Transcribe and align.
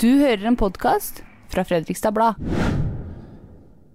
Du 0.00 0.08
hører 0.18 0.48
en 0.48 0.56
podkast 0.58 1.20
fra 1.52 1.62
Fredrikstad 1.66 2.14
Blad. 2.16 2.38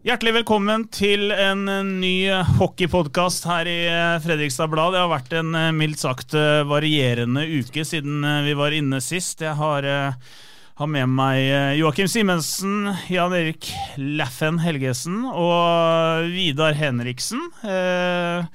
Hjertelig 0.07 0.31
velkommen 0.37 0.85
til 0.95 1.33
en 1.33 1.65
eh, 1.67 1.81
ny 1.83 2.13
hockeypodkast 2.55 3.43
her 3.49 3.67
i 3.67 3.81
eh, 3.89 4.19
Fredrikstad 4.23 4.71
Blad. 4.71 4.93
Det 4.95 5.01
har 5.01 5.11
vært 5.11 5.35
en 5.41 5.51
eh, 5.59 5.73
mildt 5.75 5.99
sagt 5.99 6.37
eh, 6.39 6.61
varierende 6.69 7.43
uke 7.43 7.83
siden 7.83 8.23
eh, 8.23 8.45
vi 8.47 8.55
var 8.55 8.77
inne 8.77 9.01
sist. 9.03 9.43
Jeg 9.43 9.57
har, 9.59 9.83
eh, 9.83 10.39
har 10.79 10.91
med 10.95 11.11
meg 11.19 11.41
eh, 11.43 11.75
Joakim 11.81 12.07
Simensen, 12.07 12.93
Jan 13.11 13.35
Erik 13.35 13.67
Laffen 13.99 14.63
Helgesen 14.63 15.25
og 15.27 16.31
Vidar 16.31 16.79
Henriksen. 16.79 17.43
Eh, 17.67 18.47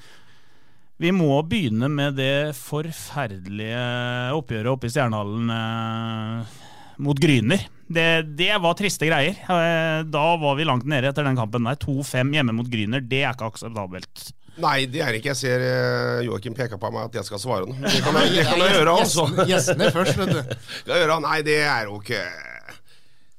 vi 0.97 1.12
må 1.12 1.42
begynne 1.45 1.92
med 1.92 2.17
det 2.17 2.55
forferdelige 2.56 3.84
oppgjøret 4.33 4.77
oppe 4.79 4.89
i 4.89 4.95
Stjernehallen 4.95 5.58
eh, 5.61 6.61
mot 6.98 7.19
Gryner. 7.19 7.67
Det, 7.91 8.06
det 8.39 8.53
var 8.62 8.75
triste 8.78 9.06
greier. 9.09 9.37
Eh, 9.45 10.05
Da 10.09 10.25
var 10.41 10.56
vi 10.59 10.64
langt 10.69 10.87
nede 10.89 11.11
etter 11.11 11.27
den 11.27 11.36
kampen 11.36 11.64
Nei, 11.67 11.75
2-5 11.83 12.33
hjemme 12.36 12.55
mot 12.56 12.70
Gryner, 12.70 13.03
det 13.05 13.23
er 13.25 13.34
ikke 13.36 13.51
akseptabelt. 13.53 14.31
Nei, 14.62 14.84
det 14.86 15.01
er 15.03 15.17
ikke. 15.19 15.33
Jeg 15.33 15.41
ser 15.41 15.62
eh, 15.67 16.25
Joakim 16.28 16.55
peker 16.55 16.78
på 16.78 16.91
meg 16.95 17.09
at 17.09 17.17
jeg 17.19 17.27
skal 17.27 17.41
svare 17.42 17.67
nå. 17.67 17.75
Det 17.83 18.01
kan 18.06 18.14
jeg, 18.23 18.36
det 18.39 18.45
kan 18.47 18.62
jeg 18.62 18.77
gjøre, 18.78 18.92
altså. 19.03 19.25
Gjestene 19.51 19.89
først, 19.95 20.19
vet 20.20 20.34
du. 20.36 20.56
Nei, 21.27 21.39
det 21.42 21.56
er 21.67 21.89
jo 21.91 21.98
ikke 21.98 22.20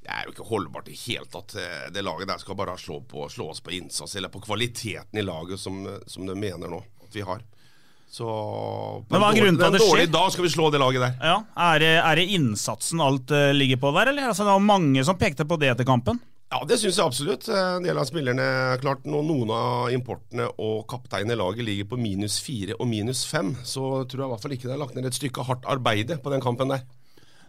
Det 0.05 0.11
er 0.11 0.27
jo 0.27 0.33
ikke 0.35 0.47
holdbart 0.51 0.91
i 0.91 0.97
hele 1.05 1.25
tatt. 1.31 1.55
Eh, 1.57 1.87
Det 1.95 2.03
laget 2.05 2.27
der 2.29 2.43
skal 2.43 2.59
bare 2.59 2.75
slå, 2.77 2.99
på, 3.07 3.29
slå 3.31 3.47
oss 3.55 3.63
på 3.63 3.73
innsats, 3.79 4.15
eller 4.19 4.29
på 4.33 4.43
kvaliteten 4.43 5.17
i 5.17 5.23
laget 5.25 5.59
som, 5.63 5.79
som 6.05 6.27
de 6.27 6.35
mener 6.35 6.67
nå 6.69 6.83
at 7.07 7.15
vi 7.15 7.23
har. 7.25 7.41
Så 8.15 8.25
Men 9.11 9.19
hva 9.19 9.31
er 9.33 9.41
grunnen 9.41 9.57
til 9.59 9.67
at 9.67 9.75
det 9.75 9.81
skjer? 9.83 10.05
Da 10.13 10.21
skal 10.31 10.45
vi 10.45 10.51
slå 10.53 10.69
det 10.71 10.79
laget 10.79 11.03
der. 11.03 11.17
Ja, 11.19 11.35
Er 11.73 11.81
det, 11.83 11.91
er 11.99 12.21
det 12.21 12.29
innsatsen 12.37 13.01
alt 13.03 13.33
eh, 13.35 13.51
ligger 13.55 13.81
på 13.81 13.91
der, 13.97 14.13
eller? 14.13 14.29
Altså, 14.29 14.45
det 14.47 14.53
var 14.55 14.63
mange 14.63 15.03
som 15.03 15.19
pekte 15.19 15.43
på 15.47 15.57
det 15.59 15.73
etter 15.73 15.87
kampen. 15.87 16.21
Ja, 16.53 16.61
det 16.63 16.77
syns 16.79 16.95
jeg 16.95 17.03
absolutt. 17.03 17.47
En 17.51 17.83
del 17.83 17.97
av 17.99 18.05
spillerne 18.07 18.45
klart 18.79 19.03
nå, 19.09 19.19
Noen 19.25 19.49
av 19.51 19.89
importene 19.91 20.45
og 20.61 20.85
kapteinen 20.87 21.33
i 21.33 21.39
laget 21.41 21.67
ligger 21.67 21.89
på 21.91 21.99
minus 21.99 22.37
fire 22.45 22.77
og 22.77 22.87
minus 22.87 23.25
fem, 23.27 23.51
så 23.65 24.05
tror 24.07 24.21
jeg 24.21 24.29
i 24.29 24.33
hvert 24.35 24.45
fall 24.45 24.55
ikke 24.55 24.69
det 24.69 24.75
er 24.77 24.83
lagt 24.85 24.95
ned 24.95 25.09
et 25.09 25.17
stykke 25.17 25.43
hardt 25.49 25.67
arbeide 25.67 26.19
på 26.21 26.31
den 26.31 26.45
kampen 26.45 26.71
der. 26.71 26.85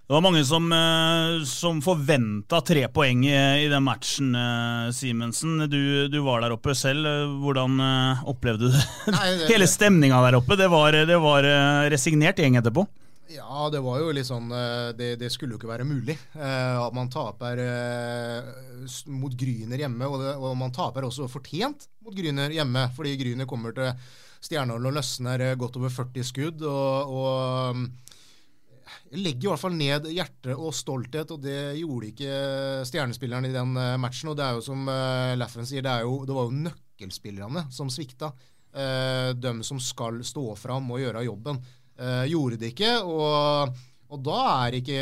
Det 0.06 0.14
var 0.14 0.22
mange 0.22 0.44
som, 0.46 0.68
eh, 0.72 1.44
som 1.50 1.80
forventa 1.82 2.60
tre 2.62 2.84
poeng 2.94 3.24
i, 3.26 3.32
i 3.64 3.66
den 3.68 3.82
matchen, 3.82 4.28
eh, 4.38 4.90
Simensen. 4.94 5.64
Du, 5.68 6.06
du 6.08 6.20
var 6.22 6.44
der 6.44 6.54
oppe 6.54 6.76
selv. 6.78 7.08
Hvordan 7.42 7.74
eh, 7.82 8.20
opplevde 8.30 8.70
du 8.70 8.76
Nei, 9.10 9.24
det- 9.40 9.48
hele 9.52 9.66
stemninga 9.66 10.20
der 10.28 10.38
oppe? 10.38 10.54
Det 10.60 10.68
var, 10.70 10.94
det 11.10 11.18
var 11.18 11.48
resignert 11.90 12.38
gjeng 12.38 12.60
etterpå. 12.60 12.86
Ja, 13.34 13.66
det 13.74 13.80
var 13.82 13.98
jo 13.98 14.12
litt 14.14 14.28
sånn 14.28 14.46
Det, 14.94 15.16
det 15.18 15.32
skulle 15.34 15.56
jo 15.56 15.58
ikke 15.58 15.72
være 15.72 15.84
mulig. 15.88 16.14
eh, 16.38 16.76
At 16.78 16.94
man 16.94 17.10
taper 17.10 17.58
mot 19.10 19.34
Gryner 19.34 19.82
hjemme, 19.82 20.06
og, 20.06 20.20
det, 20.22 20.36
og 20.38 20.54
man 20.62 20.70
taper 20.70 21.08
også 21.10 21.26
fortjent 21.30 21.88
mot 22.06 22.14
Gryner 22.14 22.54
hjemme. 22.54 22.86
Fordi 22.94 23.16
Gryner 23.18 23.50
kommer 23.50 23.74
til 23.74 23.90
Stjernehold 24.46 24.86
og 24.86 24.94
løsner 25.00 25.42
godt 25.58 25.80
over 25.82 25.90
40 25.90 26.30
skudd. 26.30 26.62
og, 26.62 27.10
og 27.10 27.80
mm, 27.82 27.86
jeg 29.10 29.22
legger 29.22 29.48
i 29.48 29.52
hvert 29.52 29.62
fall 29.62 29.78
ned 29.78 30.10
hjerte 30.10 30.56
og 30.56 30.74
stolthet, 30.74 31.30
og 31.34 31.40
det 31.44 31.78
gjorde 31.80 32.10
ikke 32.12 32.34
stjernespilleren 32.88 33.48
i 33.48 33.54
den 33.54 33.76
eh, 33.80 33.94
matchen. 34.02 34.32
Og 34.32 34.36
det 34.38 34.44
er 34.46 34.58
jo 34.58 34.66
som 34.66 34.84
uh, 34.88 35.32
Laffen 35.38 35.68
sier, 35.68 35.84
det, 35.86 35.96
jo, 36.04 36.20
det 36.28 36.36
var 36.36 36.50
jo 36.50 36.60
nøkkelspillerne 36.66 37.66
som 37.74 37.92
svikta. 37.92 38.32
De 38.76 39.50
som 39.64 39.78
skal 39.80 40.18
stå 40.20 40.50
fram 40.60 40.90
og 40.92 40.98
gjøre 41.00 41.22
jobben, 41.24 41.56
eh, 41.96 42.24
gjorde 42.28 42.58
det 42.60 42.72
ikke. 42.74 42.90
Og, 43.08 43.76
og 44.12 44.24
da 44.26 44.40
er 44.66 44.76
ikke, 44.80 44.98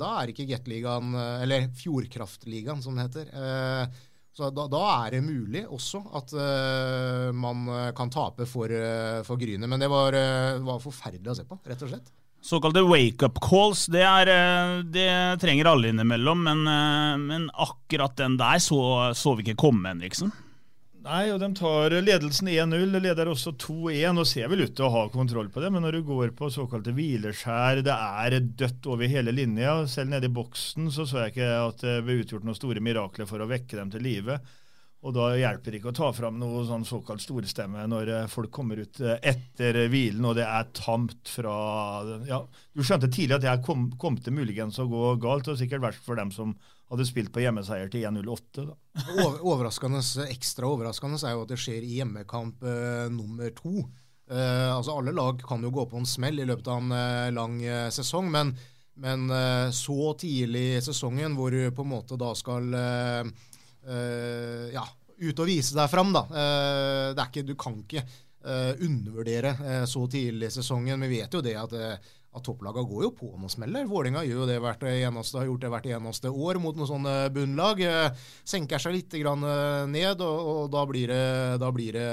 da 0.00 0.12
er 0.20 0.32
ikke 0.32 0.46
Gateligaen, 0.48 1.12
eh, 1.14 1.42
eller 1.44 1.66
Fjordkraftligaen 1.76 2.80
som 2.80 2.96
det 2.96 3.08
heter. 3.08 3.34
eh, 3.34 4.06
så 4.32 4.46
da, 4.54 4.64
da 4.70 4.80
er 5.02 5.16
det 5.16 5.24
mulig 5.26 5.64
også 5.66 6.00
at 6.16 6.32
eh, 6.38 7.28
man 7.34 7.64
eh, 7.74 7.90
kan 7.98 8.12
tape 8.14 8.46
for, 8.48 8.72
for 9.26 9.40
Gryner. 9.40 9.68
Men 9.68 9.82
det 9.82 9.90
var, 9.90 10.16
eh, 10.16 10.60
var 10.64 10.80
forferdelig 10.80 11.32
å 11.32 11.38
se 11.40 11.46
på, 11.48 11.58
rett 11.66 11.82
og 11.84 11.92
slett. 11.92 12.12
Såkalte 12.40 12.82
wake-up 12.88 13.36
calls, 13.44 13.84
det, 13.92 14.00
er, 14.00 14.30
eh, 14.32 14.76
det 14.88 15.40
trenger 15.42 15.68
alle 15.74 15.90
innimellom, 15.92 16.44
men, 16.46 16.62
eh, 16.66 17.16
men 17.20 17.50
akkurat 17.52 18.16
den 18.16 18.38
der 18.40 18.62
så, 18.64 18.80
så 19.14 19.34
vi 19.36 19.44
ikke 19.44 19.60
komme, 19.66 19.92
Henriksen. 19.92 20.32
Nei, 21.00 21.30
og 21.32 21.38
de 21.40 21.48
tar 21.56 21.94
ledelsen 22.04 22.48
1-0. 22.52 22.98
Leder 23.00 23.28
også 23.32 23.54
2-1 23.56 24.20
og 24.20 24.26
ser 24.28 24.50
vel 24.52 24.66
ut 24.66 24.74
til 24.76 24.84
å 24.84 24.92
ha 24.92 25.04
kontroll 25.12 25.48
på 25.52 25.62
det. 25.64 25.70
Men 25.72 25.84
når 25.86 25.96
du 25.96 26.08
går 26.10 26.34
på 26.36 26.50
såkalte 26.52 26.92
hvileskjær, 26.96 27.80
det 27.86 27.94
er 27.94 28.36
dødt 28.60 28.88
over 28.92 29.08
hele 29.08 29.32
linja. 29.32 29.78
Selv 29.88 30.12
nede 30.12 30.28
i 30.28 30.34
boksen 30.36 30.90
så 30.92 31.06
så 31.08 31.22
jeg 31.22 31.32
ikke 31.32 31.48
at 31.56 31.84
det 31.86 31.96
ble 32.04 32.18
utgjort 32.20 32.44
noen 32.44 32.58
store 32.58 32.84
mirakler 32.84 33.28
for 33.30 33.40
å 33.40 33.48
vekke 33.48 33.80
dem 33.80 33.94
til 33.94 34.04
live. 34.04 34.36
Og 35.00 35.14
da 35.16 35.30
hjelper 35.32 35.72
det 35.72 35.78
ikke 35.80 35.94
å 35.94 35.96
ta 35.96 36.10
fram 36.12 36.36
noe 36.40 36.60
sånn 36.68 36.84
såkalt 36.84 37.22
storstemme 37.24 37.86
når 37.88 38.10
eh, 38.12 38.26
folk 38.28 38.50
kommer 38.52 38.82
ut 38.82 39.00
eh, 39.00 39.16
etter 39.32 39.78
hvilen, 39.88 40.26
og 40.28 40.36
det 40.36 40.44
er 40.44 40.68
tamt 40.76 41.30
fra 41.38 41.54
Ja, 42.28 42.42
du 42.76 42.82
skjønte 42.84 43.08
tidlig 43.08 43.38
at 43.38 43.46
det 43.46 43.54
kom, 43.64 43.88
kom 44.00 44.18
til 44.20 44.36
muligens 44.36 44.76
å 44.82 44.88
gå 44.90 45.14
galt, 45.22 45.48
og 45.48 45.56
sikkert 45.56 45.86
verst 45.86 46.04
for 46.04 46.20
dem 46.20 46.32
som 46.34 46.52
hadde 46.90 47.06
spilt 47.06 47.32
på 47.32 47.40
hjemmeseier 47.40 47.88
til 47.88 48.04
1-0-8. 48.10 48.66
da. 48.66 48.76
Overraskende, 49.50 50.02
Ekstra 50.28 50.68
overraskende 50.68 51.20
er 51.24 51.36
jo 51.36 51.44
at 51.46 51.52
det 51.54 51.60
skjer 51.62 51.86
i 51.86 52.00
hjemmekamp 52.00 52.64
eh, 52.66 53.06
nummer 53.14 53.54
to. 53.56 53.86
Eh, 54.30 54.68
altså 54.68 54.98
Alle 54.98 55.14
lag 55.16 55.40
kan 55.46 55.62
jo 55.64 55.72
gå 55.74 55.86
på 55.88 56.00
en 56.00 56.08
smell 56.08 56.42
i 56.42 56.48
løpet 56.50 56.68
av 56.68 56.82
en 56.82 56.96
eh, 56.98 57.30
lang 57.36 57.56
eh, 57.64 57.86
sesong, 57.94 58.28
men, 58.34 58.52
men 59.00 59.30
så 59.72 60.12
tidlig 60.20 60.66
i 60.74 60.82
sesongen 60.84 61.38
hvor 61.38 61.54
du 61.54 61.70
på 61.72 61.86
en 61.86 61.94
måte 61.94 62.18
da 62.20 62.34
skal 62.36 62.74
eh, 62.76 63.30
ja, 64.74 64.84
ut 65.20 65.42
og 65.42 65.48
vise 65.48 65.76
deg 65.76 65.90
fram, 65.92 66.12
da. 66.14 66.24
Eh, 66.30 67.06
det 67.16 67.24
er 67.24 67.28
ikke, 67.28 67.46
du 67.48 67.54
kan 67.58 67.76
ikke 67.82 68.04
eh, 68.04 68.72
undervurdere 68.86 69.56
eh, 69.66 69.84
så 69.90 70.06
tidlig 70.10 70.50
i 70.50 70.56
sesongen. 70.60 71.06
Vi 71.06 71.12
vet 71.18 71.36
jo 71.36 71.44
det 71.44 71.56
at 71.60 71.76
eh, 71.76 72.10
at 72.30 72.44
topplagene 72.46 72.86
går 72.86 73.06
jo 73.08 73.10
på 73.18 73.28
noen 73.34 73.50
smeller. 73.50 73.88
Vålinga 73.90 74.22
gjør 74.22 74.44
jo 74.44 74.46
det 74.46 74.60
hvert 74.62 74.84
eneste, 74.86 75.40
har 75.40 75.48
gjort 75.48 75.64
det 75.64 75.70
hvert 75.72 75.88
eneste 75.96 76.30
år 76.30 76.60
mot 76.62 76.76
noen 76.78 76.90
sånne 76.90 77.14
bunnlag. 77.34 77.82
Eh, 77.82 78.28
senker 78.46 78.82
seg 78.82 78.94
litt 78.94 79.16
eh, 79.18 79.26
ned, 79.90 80.22
og, 80.22 80.50
og 80.52 80.68
da 80.70 80.84
blir 80.86 81.10
det, 81.10 81.24
da 81.62 81.72
blir 81.74 81.98
det 81.98 82.10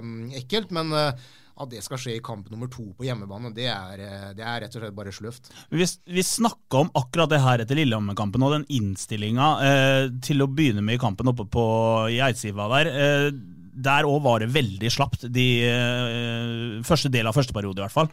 mm, 0.00 0.22
ekkelt. 0.40 0.72
Men 0.72 0.96
eh, 0.96 1.28
at 1.60 1.70
det 1.72 1.84
skal 1.84 2.00
skje 2.00 2.16
i 2.16 2.24
kamp 2.24 2.48
nummer 2.52 2.70
to 2.72 2.88
på 2.96 3.06
hjemmebane, 3.06 3.52
det 3.56 3.68
er, 3.72 4.02
eh, 4.06 4.26
det 4.38 4.44
er 4.46 4.64
rett 4.64 4.74
og 4.76 4.84
slett 4.84 4.96
bare 4.96 5.14
sløvt. 5.14 5.52
Vi, 5.70 5.86
vi 6.16 6.26
snakka 6.26 6.84
om 6.84 6.92
akkurat 6.98 7.30
det 7.32 7.44
her 7.44 7.62
etter 7.62 7.78
Lillehammer-kampen 7.78 8.44
og 8.46 8.56
den 8.58 8.68
innstillinga 8.80 9.54
eh, 9.68 10.02
til 10.24 10.44
å 10.44 10.50
begynne 10.50 10.84
med 10.84 10.98
i 10.98 11.02
kampen 11.02 11.30
oppe 11.32 11.48
på, 11.50 11.64
i 12.12 12.20
Eidsiva 12.24 12.68
der. 12.74 12.92
Eh, 12.92 13.32
der 13.80 14.08
òg 14.08 14.22
var 14.24 14.42
det 14.42 14.52
veldig 14.54 14.92
slapt, 14.92 15.26
de 15.32 15.48
eh, 15.66 16.78
første 16.86 17.10
del 17.12 17.28
av 17.28 17.36
første 17.36 17.56
periode 17.56 17.80
i 17.80 17.86
hvert 17.86 17.96
fall. 17.96 18.10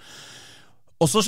Og 0.97 1.11
så, 1.11 1.21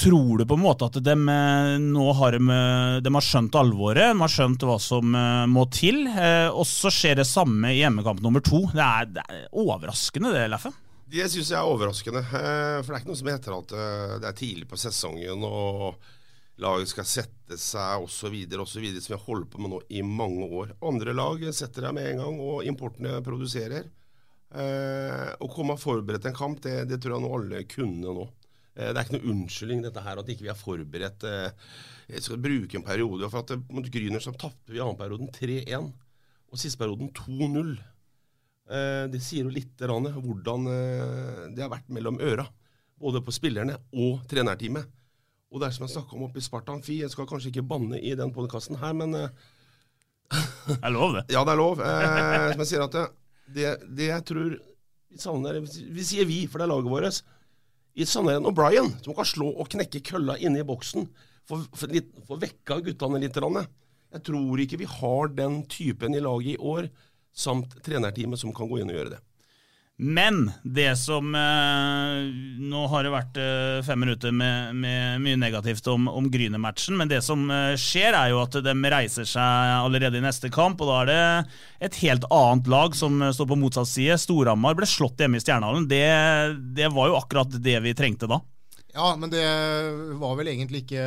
tror 0.00 0.40
du 0.40 0.46
på 0.48 0.56
en 0.56 0.62
måte 0.62 0.86
at 0.88 0.96
de, 1.04 1.12
eh, 1.12 1.72
nå 1.82 2.06
har 2.16 2.36
de, 2.36 2.40
eh, 2.40 3.12
har 3.18 3.26
skjønt 3.26 3.58
alvoret, 3.60 4.14
de 4.14 4.22
har 4.22 4.32
skjønt 4.32 4.64
hva 4.64 4.78
som 4.80 5.18
må 5.52 5.66
til, 5.72 6.06
og 6.06 6.64
så 6.68 6.92
skjer 6.92 7.20
det 7.20 7.28
samme 7.28 7.74
i 7.74 7.82
hjemmekamp 7.82 8.22
nummer 8.24 8.44
to. 8.44 8.64
Det 8.72 8.86
er, 8.86 9.12
det 9.18 9.26
er 9.28 9.46
overraskende, 9.52 10.32
det, 10.32 10.48
Leffen. 10.52 10.76
Det 11.06 11.22
syns 11.30 11.52
jeg 11.52 11.58
er 11.60 11.70
overraskende. 11.70 12.18
eh, 12.18 12.80
For 12.82 12.90
det 12.90 12.96
er 12.96 13.02
ikke 13.04 13.12
noe 13.12 13.20
som 13.20 13.28
heter 13.30 13.54
at 13.54 13.74
eh, 13.78 14.14
det 14.22 14.26
er 14.26 14.38
tidlig 14.40 14.66
på 14.66 14.78
sesongen 14.80 15.44
og 15.46 16.00
laget 16.58 16.90
skal 16.90 17.06
sette 17.06 17.58
seg 17.60 18.02
osv., 18.02 18.34
osv., 18.34 18.86
som 18.96 19.12
vi 19.12 19.14
har 19.14 19.22
holdt 19.28 19.52
på 19.52 19.60
med 19.62 19.70
nå 19.70 19.80
i 19.94 20.02
mange 20.02 20.48
år. 20.48 20.72
Andre 20.82 21.14
lag 21.14 21.44
setter 21.54 21.86
deg 21.86 21.94
med 21.94 22.10
en 22.10 22.22
gang, 22.24 22.40
og 22.42 22.66
importene 22.66 23.20
produserer. 23.22 23.86
Eh, 24.56 25.30
å 25.38 25.50
komme 25.52 25.78
forberedt 25.78 26.24
til 26.26 26.32
en 26.32 26.40
kamp, 26.40 26.58
det, 26.64 26.88
det, 26.90 26.98
tror 27.02 27.16
jeg 27.16 27.26
nå 27.26 27.34
alle 27.38 27.62
kunne 27.70 28.16
nå. 28.18 28.26
Det 28.76 28.90
er 28.90 29.04
ikke 29.06 29.16
noe 29.16 29.30
unnskyldning 29.32 29.84
dette 29.86 30.02
her 30.04 30.18
at 30.20 30.28
ikke 30.28 30.44
vi 30.44 30.50
er 30.52 30.58
forberedt. 30.58 31.22
Jeg 32.10 32.24
skal 32.24 32.42
bruke 32.44 32.76
en 32.76 32.84
periode. 32.84 33.30
for 33.32 33.40
at 33.40 33.70
Mot 33.72 33.86
Gryner 33.88 34.20
så 34.20 34.34
tapte 34.36 34.74
vi 34.74 34.82
annenperioden 34.84 35.30
3-1, 35.32 35.86
og 36.52 36.60
siste 36.60 36.82
perioden 36.82 37.08
2-0. 37.16 37.72
Eh, 38.66 39.04
det 39.12 39.22
sier 39.22 39.46
jo 39.46 39.54
litt 39.54 39.82
Rane, 39.86 40.10
hvordan 40.14 40.70
eh, 40.72 41.42
det 41.54 41.64
har 41.64 41.72
vært 41.72 41.90
mellom 41.92 42.20
øra. 42.22 42.46
Både 42.96 43.20
på 43.22 43.34
spillerne 43.34 43.76
og 43.92 44.24
trenerteamet. 44.30 44.88
Og 45.52 45.60
det 45.62 45.68
er 45.68 45.76
som 45.76 45.86
jeg 45.86 45.94
snakka 45.94 46.16
om 46.16 46.24
oppe 46.26 46.40
i 46.40 46.44
Sparta 46.44 46.74
Amfi, 46.74 47.00
jeg 47.02 47.12
skal 47.12 47.28
kanskje 47.28 47.52
ikke 47.52 47.68
banne 47.70 48.00
i 48.00 48.16
den 48.18 48.32
podkasten 48.34 48.80
her, 48.80 48.96
men 48.96 49.14
Det 49.14 50.80
er 50.82 50.90
lov, 50.90 51.14
det. 51.14 51.24
Ja, 51.30 51.44
det 51.46 51.54
er 51.54 51.60
lov. 51.60 51.80
Eh, 51.80 52.50
som 52.52 52.64
jeg 52.64 52.70
sier 52.72 52.84
at 52.86 52.96
det, 53.46 53.72
det, 53.86 54.08
jeg 54.10 54.24
tror 54.26 54.56
vi 54.56 55.20
savner 55.22 55.60
Vi 55.62 56.04
sier 56.04 56.26
vi, 56.26 56.42
for 56.50 56.58
det 56.58 56.66
er 56.66 56.72
laget 56.72 56.90
vårt. 56.90 57.22
I 57.96 58.04
savner 58.08 58.42
og 58.42 58.54
Brian, 58.56 58.90
som 59.04 59.16
kan 59.16 59.28
slå 59.28 59.52
og 59.54 59.70
knekke 59.72 60.02
kølla 60.04 60.36
inne 60.42 60.60
i 60.60 60.66
boksen. 60.66 61.06
Få 61.46 62.40
vekka 62.42 62.80
guttene 62.84 63.22
litt. 63.22 63.38
Jeg 63.38 64.24
tror 64.26 64.62
ikke 64.62 64.80
vi 64.82 64.88
har 64.90 65.30
den 65.32 65.60
typen 65.70 66.16
i 66.16 66.22
laget 66.24 66.56
i 66.56 66.58
år, 66.58 66.90
samt 67.36 67.78
trenerteamet 67.84 68.40
som 68.40 68.54
kan 68.56 68.68
gå 68.68 68.80
inn 68.80 68.92
og 68.92 68.98
gjøre 68.98 69.16
det. 69.16 69.22
Men 69.96 70.50
det 70.60 70.90
som 71.00 71.30
eh, 71.34 72.16
Nå 72.60 72.82
har 72.92 73.06
det 73.06 73.12
vært 73.14 73.38
eh, 73.40 73.78
fem 73.86 74.02
minutter 74.04 74.34
med, 74.34 74.74
med 74.76 75.22
mye 75.24 75.38
negativt 75.40 75.88
om, 75.88 76.04
om 76.12 76.26
Gryner-matchen, 76.32 76.98
men 77.00 77.08
det 77.08 77.22
som 77.24 77.46
eh, 77.48 77.72
skjer, 77.80 78.12
er 78.12 78.34
jo 78.34 78.42
at 78.42 78.58
de 78.60 78.74
reiser 78.92 79.28
seg 79.28 79.72
allerede 79.78 80.20
i 80.20 80.24
neste 80.24 80.50
kamp. 80.52 80.84
og 80.84 80.90
Da 80.90 80.98
er 81.00 81.08
det 81.08 81.88
et 81.88 82.00
helt 82.02 82.28
annet 82.28 82.68
lag 82.68 82.98
som 82.98 83.22
eh, 83.22 83.32
står 83.32 83.48
på 83.48 83.58
motsatt 83.62 83.88
side. 83.88 84.20
Storhamar 84.20 84.76
ble 84.76 84.88
slått 84.90 85.24
hjemme 85.24 85.40
i 85.40 85.44
Stjernehallen. 85.44 85.88
Det, 85.88 86.04
det 86.76 86.92
var 86.92 87.08
jo 87.08 87.16
akkurat 87.22 87.56
det 87.56 87.80
vi 87.86 87.96
trengte 87.96 88.28
da. 88.28 88.42
Ja, 88.96 89.10
men 89.20 89.28
det 89.28 89.44
var 90.16 90.38
vel 90.38 90.48
egentlig 90.48 90.86
ikke 90.86 91.02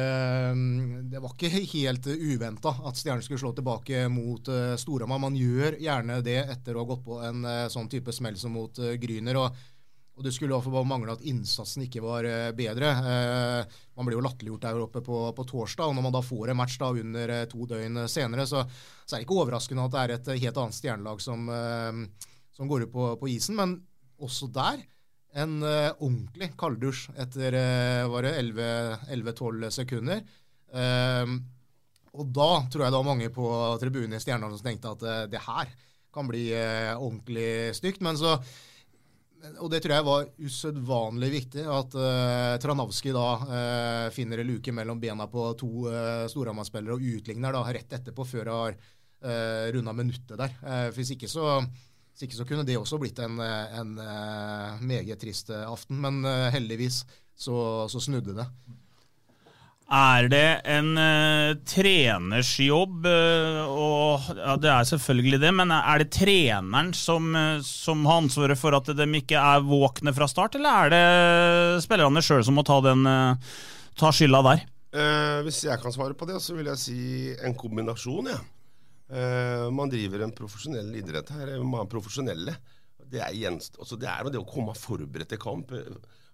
Det 1.09 1.21
var 1.23 1.31
ikke 1.33 1.49
helt 1.71 2.05
uventa 2.05 2.75
at 2.85 2.99
Stjernen 2.99 3.25
skulle 3.25 3.41
slå 3.41 3.49
tilbake 3.57 4.03
mot 4.13 4.45
uh, 4.53 4.75
Storhamar. 4.77 5.17
Man 5.23 5.37
gjør 5.39 5.79
gjerne 5.81 6.19
det 6.25 6.37
etter 6.53 6.77
å 6.77 6.83
ha 6.83 6.89
gått 6.91 7.01
på 7.07 7.17
en 7.25 7.41
uh, 7.47 7.65
sånn 7.73 7.89
type 7.89 8.13
smell 8.13 8.37
som 8.37 8.53
mot 8.53 8.77
uh, 8.77 8.93
Gryner. 9.01 9.41
og 9.41 9.57
og 10.19 10.25
Det 10.25 10.33
skulle 10.35 10.57
bare 10.59 10.83
mangle 10.83 11.13
at 11.15 11.21
innsatsen 11.31 11.85
ikke 11.85 12.01
var 12.03 12.25
bedre. 12.51 12.89
Eh, 12.91 13.75
man 13.95 14.07
blir 14.07 14.17
jo 14.17 14.23
latterliggjort 14.25 14.65
der 14.65 14.81
oppe 14.83 14.99
på, 14.99 15.19
på, 15.31 15.45
torsdag. 15.47 15.87
og 15.87 15.95
Når 15.95 16.03
man 16.03 16.15
da 16.17 16.19
får 16.19 16.51
en 16.51 16.59
match 16.59 16.75
da 16.81 16.89
under 16.91 17.31
to 17.47 17.63
døgn 17.69 18.01
senere, 18.11 18.43
så, 18.43 18.65
så, 19.05 19.13
er 19.13 19.21
det 19.21 19.23
ikke 19.23 19.37
overraskende 19.39 19.85
at 19.87 19.93
det 19.93 20.01
er 20.01 20.13
et 20.17 20.31
helt 20.43 20.59
annet 20.59 20.75
stjernelag 20.75 21.23
som, 21.23 21.47
eh, 21.47 22.27
som 22.51 22.67
går 22.67 22.83
ut 22.83 22.91
på, 22.91 23.05
på, 23.21 23.29
isen. 23.31 23.55
Men 23.55 23.77
også 24.19 24.51
der 24.51 24.83
en 25.37 25.59
uh, 25.61 25.91
ordentlig 25.99 26.51
kalddusj 26.57 27.09
etter 27.21 27.57
uh, 27.59 28.15
det 28.25 28.33
11-12 28.39 29.69
sekunder. 29.73 30.23
Uh, 30.73 31.37
og 32.17 32.31
da 32.33 32.49
tror 32.71 32.85
jeg 32.85 32.93
det 32.93 32.97
var 32.97 33.07
mange 33.07 33.29
på 33.33 33.51
tribunen 33.81 34.17
i 34.17 34.21
Stjernehallen 34.21 34.57
som 34.57 34.65
tenkte 34.65 34.95
at 34.95 35.05
uh, 35.05 35.21
det 35.29 35.43
her 35.45 35.69
kan 36.09 36.25
bli 36.25 36.47
ordentlig 36.97 37.75
stygt. 37.77 38.01
Men 38.01 38.17
så 38.17 38.39
og 39.61 39.69
det 39.71 39.79
tror 39.79 39.93
jeg 39.93 40.03
var 40.03 40.25
usedvanlig 40.41 41.29
viktig, 41.31 41.61
at 41.63 41.93
Tranavski 42.59 43.13
da 43.15 44.09
finner 44.11 44.41
en 44.41 44.49
luke 44.49 44.73
mellom 44.75 44.99
bena 44.99 45.29
på 45.31 45.45
to 45.55 45.85
uh, 45.85 46.25
Storhamar-spillere 46.27 46.97
og 46.97 47.05
utligner 47.13 47.55
da 47.55 47.61
rett 47.69 47.93
etterpå, 47.95 48.25
før 48.27 48.49
han 48.49 48.57
har 48.65 48.75
uh, 48.75 49.69
runda 49.77 49.93
minuttet 49.95 50.35
der. 50.41 50.57
Hvis 50.97 51.13
ikke 51.15 51.29
så 51.31 51.45
hvis 52.19 52.27
ikke 52.27 52.35
så 52.35 52.45
kunne 52.49 52.65
det 52.67 52.75
også 52.75 52.99
blitt 52.99 53.19
en, 53.23 53.39
en, 53.39 53.93
en 53.95 54.81
meget 54.83 55.15
trist 55.21 55.53
aften. 55.55 56.01
Men 56.03 56.19
heldigvis 56.51 57.05
så, 57.39 57.87
så 57.87 58.01
snudde 58.03 58.35
det. 58.35 58.47
Er 59.89 60.27
det 60.29 60.61
en 60.69 60.91
uh, 61.01 61.57
treners 61.65 62.51
jobb, 62.61 63.07
uh, 63.09 63.61
og 63.65 64.27
ja, 64.37 64.53
det 64.61 64.69
er 64.69 64.85
selvfølgelig 64.85 65.39
det, 65.41 65.49
men 65.57 65.73
er 65.73 66.03
det 66.03 66.11
treneren 66.13 66.91
som, 66.93 67.31
uh, 67.33 67.57
som, 67.65 68.03
har 68.05 68.21
ansvaret 68.21 68.59
for 68.59 68.77
at 68.77 68.91
de 68.93 69.07
ikke 69.17 69.39
er 69.41 69.65
våkne 69.65 70.13
fra 70.13 70.27
start, 70.29 70.59
eller 70.59 70.69
er 70.69 70.93
det 70.93 71.81
spillerne 71.87 72.21
sjøl 72.21 72.45
som 72.45 72.59
må 72.59 72.65
ta, 72.67 72.77
den, 72.85 73.01
ta 73.97 74.13
skylda 74.13 74.43
der? 74.51 74.67
hvis 75.45 75.59
jeg 75.67 75.77
kan 75.77 75.93
svare 75.93 76.15
på 76.17 76.25
det, 76.25 76.39
så 76.41 76.55
vil 76.57 76.65
jeg 76.65 76.81
si 76.81 77.01
en 77.45 77.53
kombinasjon, 77.53 78.29
ja. 78.31 78.39
Man 79.09 79.89
driver 79.89 80.21
en 80.21 80.33
profesjonell 80.37 80.91
idrett 80.99 81.31
her. 81.33 81.55
Man 81.65 81.81
er 81.81 81.89
profesjonelle. 81.89 82.53
Det 83.09 83.23
er, 83.25 83.33
altså 83.49 83.97
det 83.97 84.05
er 84.11 84.29
det 84.29 84.37
å 84.37 84.45
komme 84.45 84.75
forberedt 84.77 85.31
til 85.33 85.41
kamp. 85.41 85.73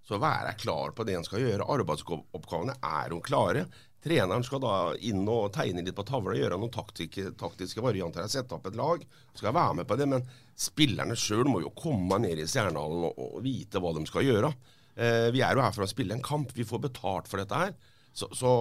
Så 0.06 0.20
være 0.22 0.54
klar 0.60 0.92
på 0.94 1.06
det 1.08 1.16
en 1.18 1.26
skal 1.26 1.42
gjøre. 1.42 1.66
Arbeidsoppgavene 1.72 2.76
er 2.84 3.16
jo 3.16 3.22
klare. 3.26 3.66
Treneren 4.06 4.44
skal 4.46 4.62
da 4.62 4.74
inn 5.02 5.24
og 5.26 5.50
tegne 5.56 5.82
litt 5.82 5.96
på 5.98 6.06
tavla, 6.06 6.36
gjøre 6.38 6.60
noen 6.62 6.74
taktiske, 6.74 7.32
taktiske 7.40 7.82
varianter, 7.82 8.28
sette 8.30 8.54
opp 8.54 8.68
et 8.70 8.78
lag. 8.78 9.02
Skal 9.34 9.56
være 9.56 9.80
med 9.80 9.90
på 9.90 9.98
det, 9.98 10.06
men 10.12 10.28
spillerne 10.54 11.18
sjøl 11.18 11.50
må 11.50 11.64
jo 11.64 11.74
komme 11.74 12.20
ned 12.22 12.38
i 12.38 12.46
Stjernehallen 12.46 13.08
og, 13.10 13.18
og, 13.18 13.40
vite 13.42 13.82
hva 13.82 13.96
de 13.98 14.06
skal 14.06 14.28
gjøre. 14.28 14.52
Uh, 14.94 15.32
vi 15.34 15.42
er 15.42 15.58
jo 15.58 15.66
her 15.66 15.74
for 15.74 15.88
å 15.88 15.90
spille 15.90 16.14
en 16.14 16.24
kamp. 16.26 16.54
Vi 16.54 16.68
får 16.70 16.84
betalt 16.86 17.32
for 17.32 17.42
dette 17.42 17.64
her. 17.64 17.74
Så, 18.16 18.30
så 18.38 18.52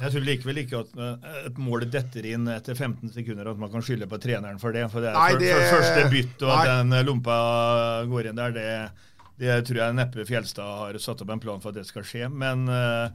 jeg 0.00 0.08
tror 0.14 0.24
likevel 0.24 0.62
ikke 0.62 0.82
at 0.86 0.92
eh, 0.96 1.38
et 1.48 1.58
mål 1.60 1.86
detter 1.92 2.26
inn 2.30 2.48
etter 2.48 2.76
15 2.78 3.12
sekunder, 3.12 3.50
at 3.50 3.60
man 3.60 3.72
kan 3.72 3.84
skylde 3.84 4.08
på 4.08 4.20
treneren 4.22 4.60
for 4.62 4.72
det. 4.72 4.86
For 4.92 5.04
det 5.04 5.10
er 5.12 5.18
nei, 5.18 5.40
det, 5.42 5.50
for, 5.52 5.64
for 5.68 5.80
første 5.80 6.12
bytt, 6.14 6.44
og 6.46 6.52
at 6.56 6.70
den 6.72 7.08
lompa 7.08 7.38
går 8.08 8.30
inn 8.30 8.40
der, 8.40 8.54
det 8.56 8.68
det 9.42 9.62
tror 9.66 9.80
jeg 9.80 9.96
neppe 9.96 10.24
Fjelstad 10.28 10.78
har 10.84 10.96
satt 11.02 11.22
opp 11.24 11.30
en 11.34 11.40
plan 11.42 11.62
for 11.62 11.72
at 11.72 11.80
det 11.80 11.88
skal 11.88 12.04
skje. 12.06 12.28
Men 12.28 12.66
uh, 12.70 13.10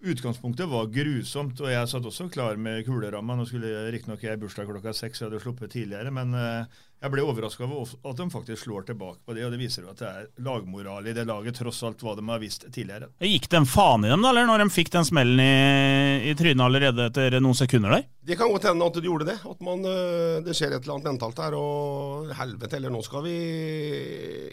utgangspunktet 0.00 0.70
var 0.70 0.90
grusomt, 0.94 1.60
og 1.60 1.72
jeg 1.72 1.90
satt 1.90 2.06
også 2.08 2.28
klar 2.32 2.56
med 2.60 2.86
kuleramma. 2.86 3.36
Nå 3.36 3.44
skulle 3.48 3.88
riktignok 3.92 4.24
jeg 4.24 4.38
i 4.38 4.40
bursdag 4.40 4.70
klokka 4.70 4.94
seks, 4.96 5.20
jeg 5.20 5.28
hadde 5.30 5.42
sluppet 5.44 5.74
tidligere. 5.74 6.14
men... 6.14 6.36
Uh, 6.36 6.84
jeg 6.98 7.12
ble 7.12 7.22
overraska 7.22 7.62
over 7.62 7.92
at 8.10 8.18
de 8.18 8.24
faktisk 8.32 8.64
slår 8.64 8.88
tilbake 8.88 9.20
på 9.22 9.34
det, 9.36 9.44
og 9.46 9.52
det 9.54 9.60
viser 9.60 9.84
jo 9.84 9.92
at 9.92 10.00
det 10.00 10.08
er 10.08 10.24
lagmoral 10.42 11.06
i 11.06 11.14
det 11.14 11.28
laget, 11.28 11.54
tross 11.60 11.84
alt 11.86 12.02
hva 12.02 12.16
de 12.18 12.24
har 12.26 12.40
visst 12.42 12.66
tidligere. 12.74 13.12
Gikk 13.22 13.46
det 13.52 13.60
en 13.60 13.68
faen 13.70 14.06
i 14.06 14.10
dem, 14.10 14.24
da, 14.24 14.32
eller 14.32 14.48
når 14.48 14.64
de 14.64 14.74
fikk 14.74 14.90
den 14.96 15.06
smellen 15.06 15.42
i, 15.44 16.32
i 16.32 16.34
trynet 16.38 16.64
allerede 16.64 17.06
etter 17.06 17.38
noen 17.38 17.58
sekunder 17.58 17.94
der? 17.94 18.08
Det 18.28 18.36
kan 18.40 18.50
godt 18.50 18.66
hende 18.66 18.90
at 18.90 18.98
de 18.98 19.06
gjorde 19.06 19.28
det. 19.30 19.38
At 19.46 19.62
man, 19.64 19.86
øh, 19.86 20.40
det 20.44 20.58
skjer 20.58 20.74
et 20.74 20.82
eller 20.82 20.98
annet 20.98 21.10
mentalt 21.12 21.38
der, 21.38 21.56
og 21.56 22.34
helvete 22.40 22.80
eller 22.80 22.92
nå 22.92 23.00
skal 23.06 23.24
vi 23.24 23.38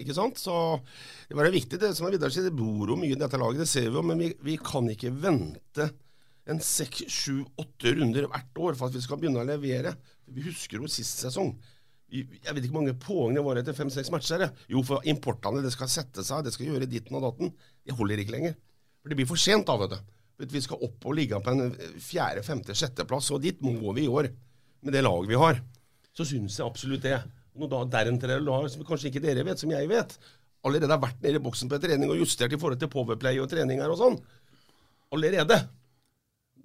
Ikke 0.05 0.15
sant? 0.15 0.37
Så 0.39 0.61
det 1.27 1.37
var 1.39 1.49
viktig, 1.49 1.81
det 1.81 1.95
som 1.97 2.05
er 2.05 2.19
videre, 2.19 2.45
det 2.45 2.53
bor 2.55 2.93
jo 2.93 2.99
mye 3.01 3.17
i 3.17 3.19
dette 3.19 3.41
laget, 3.41 3.65
det 3.65 3.71
ser 3.71 3.89
vi 3.89 3.97
jo, 3.97 4.05
men 4.05 4.21
vi, 4.21 4.33
vi 4.45 4.61
kan 4.61 4.85
ikke 4.93 5.15
vente 5.17 5.89
en 6.45 6.61
seks, 6.61 7.07
sju, 7.09 7.39
åtte 7.57 7.95
runder 7.97 8.27
hvert 8.29 8.59
år 8.61 8.77
for 8.77 8.85
at 8.91 8.93
vi 8.93 9.01
skal 9.01 9.17
begynne 9.17 9.41
å 9.41 9.47
levere. 9.49 9.95
Vi 10.29 10.45
husker 10.45 10.77
jo 10.77 10.89
sist 10.89 11.25
sesong 11.25 11.55
jeg 12.21 12.55
vet 12.55 12.63
ikke 12.63 12.73
hvor 12.73 12.83
mange 12.83 12.97
poeng 13.01 13.37
det 13.37 13.43
var 13.45 13.59
etter 13.59 13.75
fem-seks 13.77 14.11
matcher. 14.13 14.47
Jo, 14.71 14.83
for 14.85 15.05
importene 15.09 15.63
det 15.65 15.73
skal 15.75 15.91
sette 15.91 16.23
seg, 16.25 16.45
det 16.45 16.53
skal 16.55 16.69
gjøre 16.71 16.89
ditten 16.89 17.17
og 17.17 17.25
datten. 17.27 17.53
Det 17.85 17.95
holder 17.97 18.21
ikke 18.23 18.35
lenger. 18.35 18.55
For 19.01 19.11
det 19.11 19.19
blir 19.19 19.29
for 19.29 19.41
sent 19.41 19.67
da, 19.67 19.77
vet 19.81 19.95
du. 19.95 20.13
Vi 20.51 20.61
skal 20.63 20.81
opp 20.83 21.05
og 21.07 21.15
ligge 21.15 21.39
på 21.39 21.53
en 21.53 21.71
fjerde, 22.03 22.43
femte, 22.43 22.75
sjetteplass, 22.75 23.31
og 23.31 23.43
dit 23.43 23.61
må 23.63 23.93
vi 23.95 24.05
i 24.05 24.11
år. 24.11 24.29
Med 24.85 24.95
det 24.95 25.03
laget 25.05 25.31
vi 25.31 25.39
har. 25.39 25.61
Så 26.15 26.27
syns 26.27 26.59
jeg 26.59 26.67
absolutt 26.67 27.05
det. 27.05 27.19
Noe 27.55 27.71
da 27.71 27.83
deretter 27.87 28.41
lag 28.43 28.67
som 28.71 28.83
kanskje 28.87 29.11
ikke 29.11 29.23
dere 29.23 29.45
vet, 29.47 29.61
som 29.61 29.71
jeg 29.71 29.87
vet, 29.87 30.17
allerede 30.65 30.91
har 30.91 31.03
vært 31.03 31.21
nede 31.23 31.39
i 31.39 31.45
boksen 31.45 31.71
på 31.71 31.79
trening 31.81 32.11
og 32.11 32.19
justert 32.19 32.53
i 32.55 32.59
forhold 32.59 32.81
til 32.81 32.91
powerplay 32.91 33.39
og 33.39 33.47
treninger 33.51 33.91
og 33.91 33.99
sånn. 34.01 34.17
Allerede. 35.15 35.61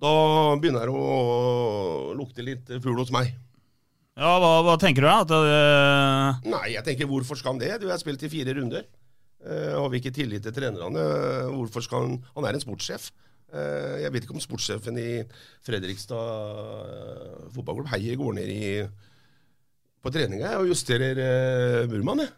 Da 0.00 0.12
begynner 0.56 0.88
det 0.88 0.96
å 0.96 2.16
lukte 2.16 2.44
litt 2.46 2.72
fugl 2.80 3.02
hos 3.02 3.12
meg. 3.14 3.34
Ja, 4.20 4.34
hva, 4.36 4.48
hva, 4.66 4.74
tenker 4.80 5.06
du 5.06 5.08
da? 5.08 5.18
At, 5.24 5.30
uh... 5.32 6.40
Nei, 6.52 6.74
jeg 6.74 6.84
tenker 6.84 7.08
hvorfor 7.08 7.38
skal 7.40 7.54
han 7.54 7.62
det? 7.62 7.72
Du 7.80 7.88
har 7.88 8.00
spilt 8.00 8.20
i 8.26 8.28
fire 8.32 8.52
runder. 8.58 8.84
Uh, 9.40 9.78
har 9.78 9.88
vi 9.88 10.02
ikke 10.02 10.12
tillit 10.12 10.44
til 10.44 10.52
trenerne? 10.52 11.04
hvorfor 11.54 11.80
skal 11.86 12.04
han 12.04 12.18
Han 12.34 12.44
er 12.44 12.58
en 12.58 12.64
sportssjef. 12.64 13.08
Uh, 13.50 13.96
jeg 14.02 14.12
vet 14.12 14.26
ikke 14.26 14.36
om 14.36 14.42
sportssjefen 14.44 14.98
i 15.00 15.22
Fredrikstad 15.66 17.48
fotballklubb 17.54 17.88
heier 17.94 18.18
går 18.20 18.36
ned 18.36 18.52
i, 18.52 18.68
på 20.04 20.12
treninga 20.12 20.52
og 20.60 20.68
justerer 20.68 21.16
uh, 21.16 21.88
Burman. 21.88 22.20
Jeg. 22.26 22.34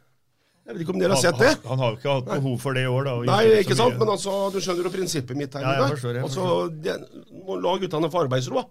jeg 0.63 0.77
vet 0.77 0.87
ikke 0.87 0.95
om 0.95 1.03
dere 1.03 1.19
har 1.19 1.25
sett 1.25 1.43
det? 1.43 1.51
Han, 1.65 1.73
han 1.73 1.83
har 1.83 1.91
jo 1.91 1.99
ikke 1.99 2.15
hatt 2.15 2.31
behov 2.31 2.57
for 2.63 2.79
det 2.79 2.87
i 2.87 2.93
år, 2.95 3.11
da. 3.11 3.17
Nei, 3.33 3.43
ikke 3.59 3.81
sant, 3.83 3.99
men 3.99 4.15
altså, 4.15 4.39
du 4.55 4.63
skjønner 4.63 4.87
jo 4.87 4.95
prinsippet 4.95 5.43
mitt 5.43 5.59
her. 5.59 5.67
Ja, 5.67 5.75
jeg 5.83 5.99
forstår, 5.99 6.21
jeg 6.21 6.29
forstår. 6.31 6.55
Altså, 6.55 6.79
det, 6.87 7.43
må 7.43 7.59
la 7.67 7.75
guttene 7.83 8.15
få 8.15 8.23
arbeidsro. 8.29 8.69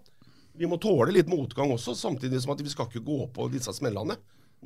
Vi 0.58 0.68
må 0.68 0.76
tåle 0.80 1.14
litt 1.14 1.30
motgang 1.32 1.72
også, 1.72 1.94
samtidig 1.96 2.42
som 2.42 2.52
at 2.54 2.60
vi 2.60 2.70
skal 2.72 2.88
ikke 2.90 3.04
gå 3.06 3.26
på 3.32 3.48
disse 3.52 3.72
smellene. 3.76 4.18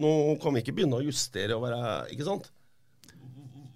Nå 0.02 0.10
kan 0.42 0.52
vi 0.52 0.64
ikke 0.64 0.74
begynne 0.76 0.98
å 0.98 1.04
justere 1.06 1.56
og 1.56 1.62
være 1.64 1.82
Ikke 2.12 2.26
sant? 2.26 2.50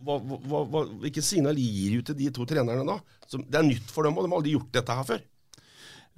hva, 0.04 0.16
hva, 0.20 0.62
hva, 0.68 0.84
hvilke 1.02 1.22
signal 1.24 1.58
gir 1.60 1.98
du 1.98 2.10
til 2.10 2.18
de 2.18 2.30
to 2.34 2.46
trenerne 2.48 2.86
da? 2.88 2.98
Som, 3.30 3.44
det 3.46 3.60
er 3.60 3.66
nytt 3.66 3.92
for 3.92 4.06
dem, 4.06 4.16
og 4.16 4.24
de 4.24 4.32
har 4.32 4.40
aldri 4.40 4.56
gjort 4.56 4.72
dette 4.78 4.96
her 4.96 5.08
før. 5.12 5.26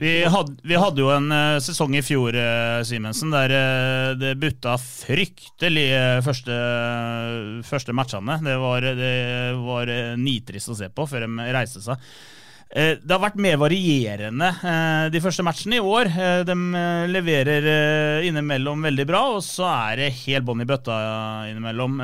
Vi 0.03 0.13
hadde, 0.25 0.55
vi 0.65 0.79
hadde 0.81 1.03
jo 1.03 1.11
en 1.13 1.27
uh, 1.29 1.61
sesong 1.63 1.93
i 1.99 2.03
fjor, 2.03 2.33
uh, 2.33 2.81
Simensen, 2.89 3.35
der 3.35 3.53
uh, 3.53 4.13
det 4.19 4.33
butta 4.41 4.79
fryktelig 4.81 5.85
første, 6.25 6.57
første 7.69 7.95
matchene. 7.95 8.39
Det 8.43 8.57
var, 8.63 8.87
det 8.97 9.17
var 9.61 9.93
nitrist 10.19 10.73
å 10.73 10.79
se 10.79 10.89
på 10.89 11.07
før 11.11 11.27
de 11.27 11.51
reiste 11.53 11.85
seg. 11.85 12.09
Det 12.73 13.11
har 13.13 13.21
vært 13.21 13.37
mer 13.37 13.59
varierende 13.61 14.49
de 15.13 15.21
første 15.21 15.45
matchene 15.45 15.77
i 15.77 15.83
år. 15.85 16.09
De 16.49 16.55
leverer 17.13 17.67
innimellom 18.25 18.87
veldig 18.89 19.05
bra, 19.11 19.21
og 19.35 19.43
så 19.45 19.67
er 19.69 20.01
det 20.01 20.07
helt 20.23 20.47
bånn 20.49 20.65
i 20.65 20.69
bøtta 20.71 20.97
innimellom. 21.51 22.01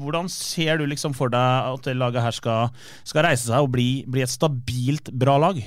Hvordan 0.00 0.32
ser 0.32 0.80
du 0.80 0.86
liksom 0.88 1.12
for 1.18 1.28
deg 1.34 1.68
at 1.74 1.84
det 1.90 1.98
laget 2.00 2.24
her 2.24 2.32
skal, 2.38 2.72
skal 3.04 3.28
reise 3.28 3.50
seg 3.50 3.66
og 3.66 3.68
bli, 3.76 3.90
bli 4.08 4.24
et 4.24 4.32
stabilt 4.32 5.12
bra 5.12 5.36
lag? 5.44 5.60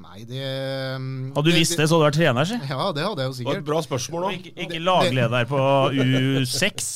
Nei, 0.00 0.24
det 0.26 0.42
Hadde 0.42 1.46
du 1.46 1.54
visst 1.54 1.76
det, 1.78 1.86
så 1.86 1.94
hadde 1.94 2.02
du 2.02 2.08
vært 2.08 2.18
trener, 2.18 2.48
si. 2.48 2.58
Ja, 2.70 2.90
det 2.96 3.06
hadde 3.06 3.22
jeg 3.22 3.30
jo 3.30 3.38
sikkert. 3.38 3.44
Det 3.44 3.50
var 3.52 3.62
et 3.62 3.70
bra 3.70 3.80
spørsmål 3.86 4.26
òg. 4.30 4.36
Ikke, 4.40 4.52
ikke 4.66 4.82
lagleder 4.82 5.48
på 5.50 5.62
U6. 5.94 6.90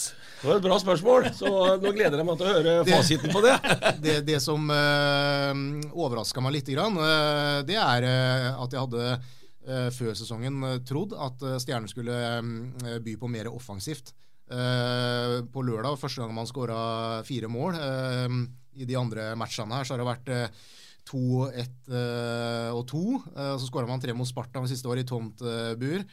Det 0.45 0.51
var 0.51 0.59
et 0.61 0.65
bra 0.67 0.77
spørsmål, 0.77 1.27
så 1.33 1.51
nå 1.81 1.91
gleder 1.97 2.21
jeg 2.21 2.27
meg 2.29 2.37
til 2.37 2.45
å 2.45 2.51
høre 2.53 2.73
fasiten 2.85 3.33
på 3.33 3.41
det. 3.41 3.55
Det, 4.05 4.17
det 4.29 4.37
som 4.45 4.67
uh, 4.69 5.55
overraska 5.97 6.43
meg 6.45 6.59
litt, 6.59 6.69
grann, 6.75 6.99
uh, 7.01 7.63
det 7.65 7.79
er 7.81 8.05
uh, 8.05 8.61
at 8.61 8.77
jeg 8.77 8.83
hadde 8.83 9.07
uh, 9.15 9.89
før 9.97 10.13
sesongen 10.19 10.59
eh, 10.69 10.75
trodd 10.85 11.15
at 11.17 11.41
eh, 11.41 11.55
Stjernen 11.63 11.89
skulle 11.89 12.13
eh, 12.13 12.99
by 13.01 13.15
på 13.17 13.31
mer 13.33 13.49
offensivt. 13.49 14.11
Eh, 14.53 15.39
på 15.49 15.63
lørdag, 15.65 15.97
første 16.03 16.21
gang 16.21 16.35
man 16.37 16.51
skåra 16.51 17.23
fire 17.25 17.49
mål. 17.49 17.79
eh, 17.81 18.37
I 18.85 18.89
de 18.91 18.99
andre 19.01 19.31
matchene 19.41 19.79
her 19.81 19.89
så 19.89 19.97
har 19.97 20.03
det 20.03 20.11
vært 20.11 20.29
eh, 20.35 20.61
to, 21.09 21.23
ett 21.49 21.89
eh, 21.89 22.69
og 22.77 22.85
to. 22.93 23.23
Eh, 23.33 23.55
så 23.57 23.71
skåra 23.71 23.89
man 23.89 24.05
tre 24.05 24.13
mot 24.13 24.29
Sparta, 24.29 24.61
siste 24.69 24.93
året 24.93 25.07
i 25.07 25.09
tomt 25.09 25.41
eh, 25.41 25.73
bur. 25.81 26.05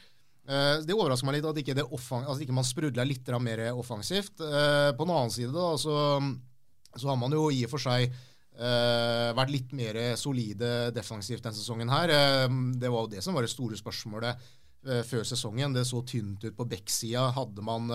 Eh, 0.52 0.82
det 0.84 0.96
overrasker 0.96 1.28
meg 1.28 1.38
litt 1.38 1.48
at 1.48 1.60
ikke, 1.62 1.76
det 1.78 1.86
altså 1.88 2.40
ikke 2.44 2.56
man 2.56 2.68
sprudler 2.68 3.08
litt 3.08 3.30
mer 3.40 3.64
offensivt. 3.72 4.42
Eh, 4.44 4.92
på 4.98 5.06
den 5.06 5.14
annen 5.16 5.34
side 5.34 5.54
da, 5.56 5.70
så, 5.80 5.96
så 6.96 7.12
har 7.12 7.20
man 7.20 7.36
jo 7.36 7.48
i 7.54 7.64
og 7.68 7.72
for 7.72 7.84
seg 7.84 8.08
eh, 8.10 9.30
vært 9.38 9.54
litt 9.54 9.72
mer 9.78 10.02
solide 10.20 10.92
defensivt 10.96 11.46
denne 11.46 11.58
sesongen 11.58 11.94
her. 11.94 12.16
Det 12.76 12.92
var 12.92 13.06
jo 13.06 13.14
det 13.14 13.24
som 13.24 13.38
var 13.38 13.48
det 13.48 13.54
store 13.54 13.80
spørsmålet 13.80 14.52
før 15.06 15.24
sesongen. 15.30 15.76
Det 15.76 15.86
så 15.86 16.02
tynt 16.10 16.44
ut 16.44 16.58
på 16.58 16.66
backsida. 16.68 17.28
Hadde 17.36 17.64
man 17.64 17.92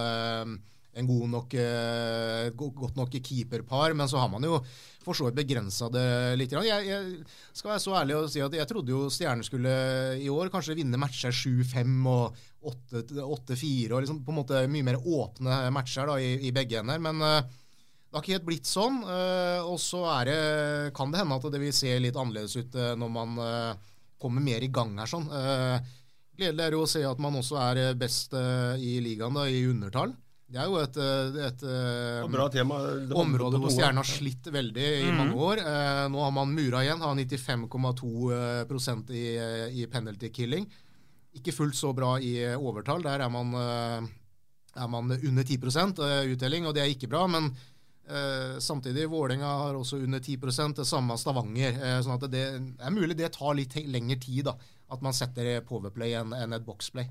en 0.97 1.09
god 1.09 1.29
nok, 1.29 1.55
eh, 1.61 2.51
godt 2.57 2.97
nok 2.97 3.17
keeperpar, 3.21 3.95
men 3.97 4.09
så 4.09 4.21
har 4.23 4.31
man 4.33 4.45
jo 4.47 4.61
for 5.05 5.15
så 5.15 5.29
vidt 5.29 5.39
begrensa 5.39 5.91
det 5.93 6.07
litt. 6.41 6.55
Jeg, 6.57 6.87
jeg 6.89 7.27
skal 7.53 7.75
være 7.75 7.83
så 7.85 7.95
ærlig 8.01 8.17
og 8.17 8.31
si 8.33 8.43
at 8.43 8.57
jeg 8.59 8.69
trodde 8.71 8.95
jo 8.95 9.05
Stjernen 9.13 9.47
skulle 9.47 9.75
i 10.19 10.31
år 10.33 10.51
kanskje 10.51 10.79
vinne 10.79 10.99
matcher 10.99 11.35
7-5 11.37 12.09
og 12.11 12.41
8-4, 12.67 13.93
og 13.93 14.03
liksom 14.03 14.25
på 14.25 14.35
en 14.35 14.41
måte 14.41 14.65
mye 14.73 14.89
mer 14.89 14.99
åpne 14.99 15.61
matcher 15.77 16.11
da, 16.11 16.19
i, 16.19 16.33
i 16.49 16.55
begge 16.57 16.81
ender. 16.81 17.03
Men 17.03 17.23
eh, 17.23 17.39
det 17.45 18.17
har 18.17 18.25
ikke 18.25 18.39
helt 18.39 18.49
blitt 18.49 18.71
sånn. 18.71 19.03
eh, 19.05 19.61
og 19.69 19.79
så 19.83 20.03
kan 20.97 21.13
det 21.13 21.23
hende 21.23 21.39
at 21.39 21.49
det 21.53 21.63
vil 21.63 21.77
se 21.77 21.93
litt 22.01 22.17
annerledes 22.17 22.57
ut 22.57 22.83
når 22.97 23.17
man 23.21 23.41
kommer 24.17 24.41
mer 24.41 24.65
i 24.65 24.73
gang 24.73 24.97
her. 24.97 25.11
sånn. 25.11 25.29
Gledelig 26.37 26.65
er 26.65 26.75
jo 26.75 26.85
å 26.85 26.89
se 26.89 27.03
at 27.05 27.21
man 27.21 27.37
også 27.37 27.61
er 27.61 27.99
best 28.01 28.33
i 28.37 28.97
ligaen 29.05 29.37
da, 29.37 29.45
i 29.49 29.67
undertall. 29.69 30.17
Det 30.47 30.61
er 30.63 30.69
jo 30.71 30.77
et, 30.79 30.97
et, 31.03 31.37
et 31.43 31.63
eh, 31.67 32.43
tema. 32.55 32.77
Område 33.19 33.59
hvor. 33.59 33.73
Stjernen 33.75 33.99
har 33.99 34.07
slitt 34.07 34.47
veldig 34.55 34.85
i 35.01 35.09
mm. 35.09 35.17
mange 35.19 35.39
år. 35.43 35.63
Eh, 35.63 36.03
nå 36.13 36.23
har 36.23 36.35
man 36.37 36.53
mura 36.55 36.85
igjen, 36.85 37.03
har 37.03 37.19
95,2 37.19 38.11
eh, 38.37 39.17
i, 39.19 39.25
eh, 39.43 39.65
i 39.83 39.89
penalty 39.91 40.31
killing. 40.31 40.69
Ikke 41.37 41.55
fullt 41.55 41.75
så 41.77 41.91
bra 41.97 42.15
i 42.23 42.37
eh, 42.45 42.55
overtall. 42.55 43.03
Der 43.03 43.27
er 43.27 43.33
man, 43.33 43.51
eh, 43.59 44.07
er 44.79 44.93
man 44.93 45.11
under 45.17 45.43
10 45.43 45.59
eh, 45.59 46.31
uttelling, 46.37 46.71
og 46.71 46.79
det 46.79 46.85
er 46.85 46.95
ikke 46.95 47.11
bra. 47.11 47.27
Men 47.27 47.51
eh, 48.07 48.63
samtidig, 48.63 49.11
Vålerenga 49.11 49.51
har 49.65 49.75
også 49.75 49.99
under 49.99 50.23
10 50.23 50.79
det 50.79 50.87
samme 50.87 51.19
Stavanger. 51.19 51.75
Eh, 51.75 51.99
sånn 52.07 52.21
at 52.21 52.31
det, 52.31 52.47
det 52.79 52.87
er 52.87 52.95
mulig 52.95 53.19
det 53.19 53.35
tar 53.35 53.59
litt 53.59 53.75
lengre 53.83 54.21
tid, 54.23 54.47
da. 54.47 54.55
At 54.95 55.03
man 55.03 55.11
setter 55.17 55.59
powerplay 55.67 56.15
enn 56.15 56.31
enn 56.31 56.55
et 56.55 56.63
boxplay. 56.63 57.11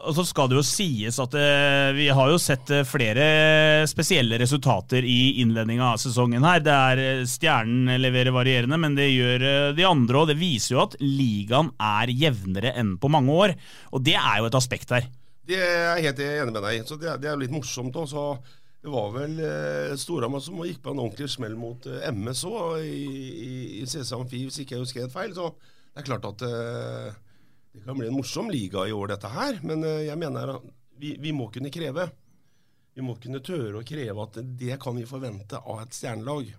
Og 0.00 0.14
så 0.16 0.24
skal 0.24 0.48
det 0.48 0.56
jo 0.56 0.64
sies 0.64 1.18
at 1.20 1.34
uh, 1.36 1.90
vi 1.96 2.06
har 2.14 2.30
jo 2.32 2.38
sett 2.40 2.70
uh, 2.72 2.84
flere 2.88 3.24
spesielle 3.90 4.38
resultater 4.40 5.04
i 5.04 5.42
innledninga 5.42 5.92
av 5.92 6.00
sesongen 6.00 6.46
her. 6.46 6.62
Det 6.64 6.74
er 6.74 7.02
eh, 7.04 7.22
Stjernen 7.28 7.90
leverer 8.00 8.32
varierende, 8.34 8.78
men 8.80 8.96
det 8.96 9.10
gjør 9.10 9.44
uh, 9.44 9.72
de 9.76 9.86
andre 9.88 10.22
òg. 10.22 10.30
Det 10.32 10.38
viser 10.40 10.76
jo 10.76 10.82
at 10.86 10.96
ligaen 11.04 11.72
er 11.76 12.12
jevnere 12.16 12.72
enn 12.80 12.96
på 13.00 13.12
mange 13.12 13.36
år, 13.44 13.54
og 13.92 14.04
det 14.06 14.16
er 14.16 14.40
jo 14.40 14.48
et 14.48 14.58
aspekt 14.60 14.96
her. 14.96 15.08
Det 15.50 15.60
er 15.60 16.00
helt 16.00 16.24
enig 16.24 16.54
med 16.54 16.64
deg. 16.64 16.82
Så 16.88 16.96
det, 17.00 17.18
det 17.20 17.28
er 17.28 17.36
jo 17.36 17.44
litt 17.44 17.54
morsomt 17.54 17.96
også. 18.00 18.26
Det 18.80 18.92
var 18.92 19.10
vel 19.12 19.40
eh, 19.44 19.96
Storhamar 20.00 20.40
som 20.40 20.60
gikk 20.64 20.80
på 20.84 20.94
en 20.94 21.02
ordentlig 21.02 21.28
smell 21.28 21.58
mot 21.60 21.84
MS 21.84 22.46
òg, 22.48 22.78
i, 22.80 23.00
i, 23.28 23.56
i 23.82 23.88
CC 23.88 24.14
Amfi, 24.16 24.46
hvis 24.46 24.62
ikke 24.62 24.78
jeg 24.78 24.86
husker 24.86 25.04
helt 25.04 25.16
feil. 25.16 25.34
Så 25.36 25.50
det 25.90 26.00
er 26.00 26.08
klart 26.08 26.30
at 26.30 26.46
det 27.72 27.84
kan 27.84 27.98
bli 27.98 28.08
en 28.08 28.16
morsom 28.16 28.50
liga 28.50 28.86
i 28.88 28.92
år, 28.92 29.12
dette 29.12 29.30
her. 29.30 29.60
Men 29.66 29.84
eh, 29.86 30.06
jeg 30.08 30.18
mener 30.18 30.56
at 30.56 30.66
vi, 31.00 31.14
vi 31.22 31.32
må 31.36 31.48
kunne 31.54 31.72
kreve. 31.72 32.08
Vi 32.96 33.04
må 33.06 33.14
kunne 33.22 33.42
tørre 33.46 33.80
å 33.80 33.86
kreve 33.86 34.26
at 34.26 34.40
det 34.58 34.76
kan 34.82 34.96
vi 34.98 35.06
forvente 35.08 35.60
av 35.60 35.84
et 35.84 35.94
stjernelag. 35.94 36.50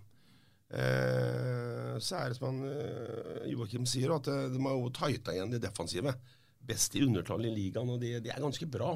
Eh, 0.71 1.95
så 1.99 2.21
er 2.21 2.31
det 2.31 2.37
som 2.39 2.47
han, 2.47 2.61
eh, 2.71 3.49
Joakim 3.51 3.87
sier, 3.89 4.15
at 4.15 4.29
eh, 4.31 4.47
de 4.53 4.61
har 4.63 4.77
jo 4.77 4.93
tighta 4.95 5.35
igjen 5.35 5.51
det 5.51 5.63
defensive. 5.65 6.15
Best 6.61 6.95
i 6.95 7.03
undertall 7.03 7.43
i 7.45 7.51
ligaen, 7.53 7.91
og 7.91 7.99
det, 7.99 8.21
det 8.23 8.31
er 8.31 8.43
ganske 8.43 8.69
bra. 8.71 8.93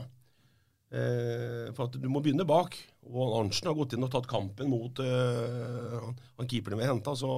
Eh, 0.95 1.71
for 1.75 1.89
at 1.89 1.99
du 1.99 2.07
må 2.07 2.21
begynne 2.23 2.47
bak. 2.47 2.77
Og 3.11 3.39
Arntzen 3.41 3.67
har 3.67 3.77
gått 3.77 3.97
inn 3.97 4.07
og 4.07 4.13
tatt 4.13 4.29
kampen 4.31 4.71
mot 4.71 5.03
eh, 5.03 5.95
han, 5.99 6.15
han 6.39 6.49
keeperen 6.51 6.79
vi 6.79 6.87
henta. 6.87 7.17
Så, 7.19 7.31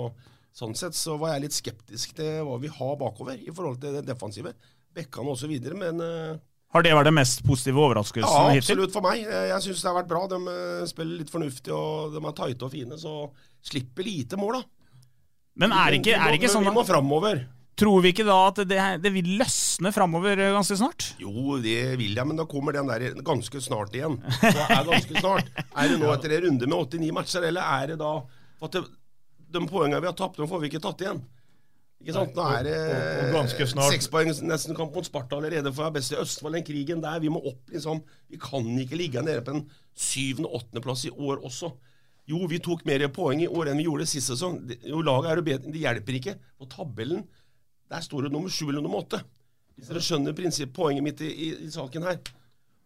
sånn 0.58 0.74
sett 0.78 0.98
så 0.98 1.18
var 1.22 1.36
jeg 1.36 1.46
litt 1.48 1.58
skeptisk 1.58 2.16
til 2.18 2.40
hva 2.48 2.58
vi 2.62 2.72
har 2.74 2.96
bakover 3.00 3.38
i 3.38 3.54
forhold 3.54 3.82
til 3.84 3.98
det 4.00 4.06
defensive. 4.08 4.54
Bekkene 4.98 5.34
osv. 5.36 5.52
Men 5.78 6.02
eh, 6.02 6.40
Har 6.74 6.86
det 6.86 6.96
vært 6.98 7.10
den 7.12 7.18
mest 7.20 7.44
positive 7.46 7.84
overraskelsen 7.84 8.34
ja, 8.34 8.48
hittil? 8.56 8.64
absolutt 8.66 8.96
for 8.96 9.06
meg. 9.06 9.22
Eh, 9.28 9.52
Jeg 9.52 9.68
syns 9.68 9.84
det 9.84 9.92
har 9.92 10.00
vært 10.00 10.10
bra. 10.10 10.24
De 10.32 10.40
eh, 10.54 10.88
spiller 10.90 11.22
litt 11.22 11.34
fornuftig, 11.34 11.74
og 11.76 12.16
de 12.16 12.24
er 12.26 12.36
tighte 12.40 12.66
og 12.66 12.74
fine. 12.74 12.98
Så 12.98 13.14
slipper 13.70 14.08
lite 14.08 14.40
mål, 14.42 14.58
da. 14.58 14.66
Men 15.62 15.74
er 15.74 15.94
det 15.94 16.02
ikke, 16.02 16.18
er 16.18 16.34
det 16.34 16.42
ikke 16.42 16.52
sånn 16.54 16.66
Vi 16.68 16.74
må 16.74 16.84
framover. 16.86 17.46
Tror 17.78 18.02
vi 18.02 18.10
ikke 18.10 18.26
da 18.26 18.36
at 18.48 18.60
det, 18.66 18.78
det 19.04 19.10
vil 19.14 19.28
løsne 19.38 19.92
framover 19.94 20.40
ganske 20.56 20.80
snart? 20.80 21.12
Jo, 21.22 21.60
det 21.62 21.78
vil 22.02 22.18
jeg, 22.18 22.26
men 22.26 22.40
da 22.40 22.48
kommer 22.50 22.74
den 22.74 22.90
der 22.90 23.12
ganske 23.26 23.62
snart 23.62 23.94
igjen. 23.94 24.18
Hva 24.42 24.66
er 24.74 24.88
ganske 24.90 25.22
snart? 25.22 25.52
Er 25.70 25.92
det 25.94 26.00
nå 26.02 26.10
etter 26.16 26.34
en 26.40 26.48
runde 26.48 26.70
med 26.70 26.78
89 26.98 27.14
matcher, 27.14 27.46
eller 27.52 27.70
er 27.78 27.92
det 27.94 28.00
da 28.02 28.16
at 28.66 28.74
det, 28.74 28.82
De 29.50 29.60
poengene 29.68 30.02
vi 30.04 30.08
har 30.10 30.14
tapt, 30.18 30.38
dem 30.38 30.48
får 30.50 30.60
vi 30.62 30.70
ikke 30.70 30.82
tatt 30.84 31.02
igjen. 31.06 31.22
Ikke 32.02 32.14
sant? 32.14 32.36
Nå 32.38 32.44
er 32.54 32.64
det 32.68 32.74
Og- 32.78 33.24
og 33.24 33.34
ganske 33.40 33.66
snart- 33.72 33.92
seks 33.92 34.08
poeng 34.14 34.28
nesten 34.46 34.76
kamp 34.78 34.94
mot 34.94 35.06
Sparta 35.08 35.36
allerede 35.40 35.72
for 35.74 35.84
jeg 35.84 35.90
er 35.90 35.96
best 35.96 36.12
i 36.12 36.16
Østfold. 36.22 36.54
Den 36.54 36.64
krigen 36.68 37.02
der, 37.02 37.20
vi 37.20 37.30
må 37.30 37.42
opp, 37.44 37.64
liksom. 37.74 38.04
Vi 38.30 38.38
kan 38.38 38.64
ikke 38.78 38.98
ligge 39.00 39.24
nede 39.24 39.42
på 39.42 39.56
en 39.56 39.64
syvende-åttendeplass 39.98 41.06
i 41.08 41.12
år 41.16 41.42
også. 41.48 41.72
Jo, 42.28 42.46
vi 42.46 42.60
tok 42.60 42.84
mer 42.86 43.08
poeng 43.16 43.42
i 43.42 43.48
år 43.48 43.70
enn 43.72 43.78
vi 43.80 43.86
gjorde 43.88 44.06
sist 44.10 44.30
sesong. 44.30 44.60
Jo, 44.84 45.02
laget 45.02 45.32
er 45.32 45.40
jo 45.40 45.46
bedre, 45.48 45.72
det 45.72 45.82
hjelper 45.82 46.20
ikke. 46.20 46.36
På 46.60 46.68
tabellen, 46.70 47.24
der 47.90 48.04
står 48.04 48.24
det 48.28 48.32
nummer 48.34 48.50
sju 48.52 48.68
eller 48.70 48.82
nummer 48.84 49.00
åtte. 49.06 49.22
Hvis 49.78 49.88
dere 49.88 50.02
skjønner 50.04 50.36
prinsipp, 50.36 50.74
poenget 50.74 51.04
mitt 51.06 51.22
i, 51.22 51.30
i, 51.32 51.50
i 51.68 51.70
saken 51.72 52.04
her. 52.04 52.20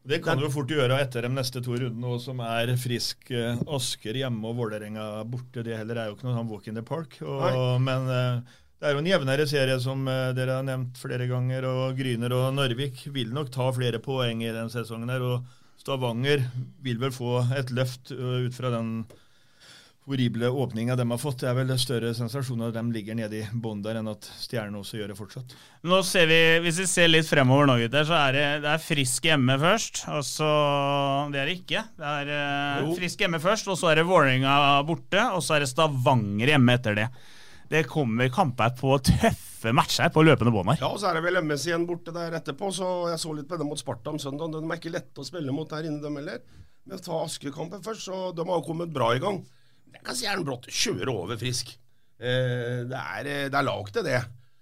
Det 0.03 0.17
kan 0.25 0.39
du 0.39 0.47
jo 0.47 0.53
fort 0.53 0.71
gjøre 0.71 0.97
etter 1.03 1.27
de 1.27 1.29
neste 1.29 1.61
to 1.61 1.75
rundene, 1.77 2.09
og 2.09 2.21
som 2.23 2.39
er 2.41 2.73
frisk 2.81 3.29
eh, 3.37 3.59
Asker 3.69 4.17
hjemme 4.17 4.49
og 4.49 4.57
Vålerenga 4.57 5.05
borte. 5.29 5.61
Det 5.65 5.77
heller 5.77 5.99
er 6.01 6.09
jo 6.09 6.15
ikke 6.15 6.25
noe 6.25 6.37
sånn 6.39 6.49
walk 6.49 6.69
in 6.71 6.79
the 6.79 6.85
park. 6.85 7.19
Og, 7.21 7.77
men 7.85 8.09
eh, 8.09 8.57
det 8.81 8.89
er 8.89 8.95
jo 8.95 9.01
en 9.03 9.11
jevnere 9.11 9.45
serie, 9.49 9.77
som 9.83 10.07
eh, 10.09 10.31
dere 10.37 10.57
har 10.57 10.65
nevnt 10.65 10.97
flere 10.97 11.27
ganger. 11.29 11.67
Og 11.69 11.99
Gryner 11.99 12.33
og 12.33 12.47
Narvik 12.57 13.03
vil 13.13 13.29
nok 13.35 13.53
ta 13.53 13.69
flere 13.75 14.01
poeng 14.01 14.41
i 14.41 14.53
den 14.55 14.73
sesongen 14.73 15.13
her. 15.13 15.21
og 15.21 15.59
Stavanger 15.81 16.47
vil 16.81 16.97
vel 17.01 17.13
få 17.13 17.43
et 17.57 17.69
løft 17.73 18.13
ut 18.13 18.57
fra 18.57 18.73
den 18.73 19.03
horrible 20.11 20.49
åpninga 20.51 20.95
de 20.99 21.05
har 21.09 21.19
fått. 21.21 21.41
Det 21.41 21.49
er 21.49 21.57
vel 21.57 21.71
større 21.79 22.11
sensasjon 22.15 22.61
at 22.67 22.75
de 22.75 22.83
ligger 22.93 23.17
nede 23.17 23.39
i 23.39 23.47
bånn 23.63 23.81
der, 23.85 23.97
enn 24.01 24.11
at 24.11 24.27
Stjernen 24.43 24.77
også 24.81 24.99
gjør 24.99 25.13
det 25.13 25.17
fortsatt. 25.17 25.55
Nå 25.87 26.01
ser 26.07 26.29
vi, 26.29 26.39
Hvis 26.65 26.81
vi 26.83 26.87
ser 26.91 27.11
litt 27.11 27.29
fremover 27.29 27.69
nå, 27.69 27.77
gutter, 27.81 28.07
så 28.07 28.17
er 28.19 28.37
det, 28.37 28.47
det 28.65 28.71
er 28.73 28.83
Frisk 28.83 29.27
hjemme 29.31 29.57
først. 29.61 30.03
Og 30.13 30.23
så, 30.27 30.49
Det 31.33 31.41
er 31.41 31.51
det 31.51 31.59
ikke. 31.61 31.85
Det 31.97 32.15
er 32.15 32.33
jo. 32.85 32.95
Frisk 32.99 33.23
hjemme 33.25 33.41
først, 33.41 33.71
og 33.71 33.79
så 33.79 33.91
er 33.91 34.01
det 34.01 34.09
Vålerenga 34.09 34.55
borte, 34.87 35.29
og 35.35 35.45
så 35.45 35.57
er 35.57 35.65
det 35.65 35.71
Stavanger 35.71 36.53
hjemme 36.53 36.75
etter 36.77 36.99
det. 37.01 37.07
Det 37.71 37.85
kommer 37.87 38.27
kamper 38.35 38.73
på 38.75 38.97
tøffe 39.07 39.71
matcher 39.71 40.09
på 40.11 40.25
løpende 40.27 40.51
bånd 40.51 40.73
her. 40.73 40.81
Ja, 40.81 40.89
og 40.91 40.99
så 40.99 41.07
er 41.07 41.19
det 41.19 41.23
vel 41.23 41.39
MS 41.39 41.69
igjen 41.69 41.85
borte 41.87 42.11
der 42.11 42.35
etterpå, 42.41 42.67
så 42.75 42.89
jeg 43.13 43.21
så 43.21 43.31
litt 43.37 43.47
på 43.47 43.59
dem 43.61 43.71
mot 43.71 43.79
Sparta 43.79 44.11
om 44.11 44.19
søndag. 44.19 44.51
De 44.51 44.59
er 44.65 44.81
ikke 44.81 44.91
lette 44.91 45.23
å 45.23 45.27
spille 45.27 45.55
mot 45.55 45.69
der 45.71 45.87
inne, 45.87 46.01
dem 46.03 46.19
heller. 46.19 46.43
Men 46.89 46.99
ta 46.99 47.21
Asker-kampen 47.23 47.83
først, 47.85 48.09
så 48.09 48.31
de 48.35 48.43
har 48.43 48.59
jo 48.59 48.65
kommet 48.65 48.91
bra 48.91 49.13
i 49.15 49.21
gang. 49.23 49.39
Jeg 49.91 50.03
kan 50.07 50.17
si 50.17 50.25
Jern 50.25 50.45
Brått 50.47 50.69
kjøre 50.71 51.13
over 51.13 51.39
Frisk. 51.39 51.73
Eh, 52.21 52.83
det, 52.89 53.01
er, 53.01 53.27
eh, 53.29 53.49
er 53.49 53.65
lag 53.65 53.91
til 53.93 54.05
det. 54.05 54.21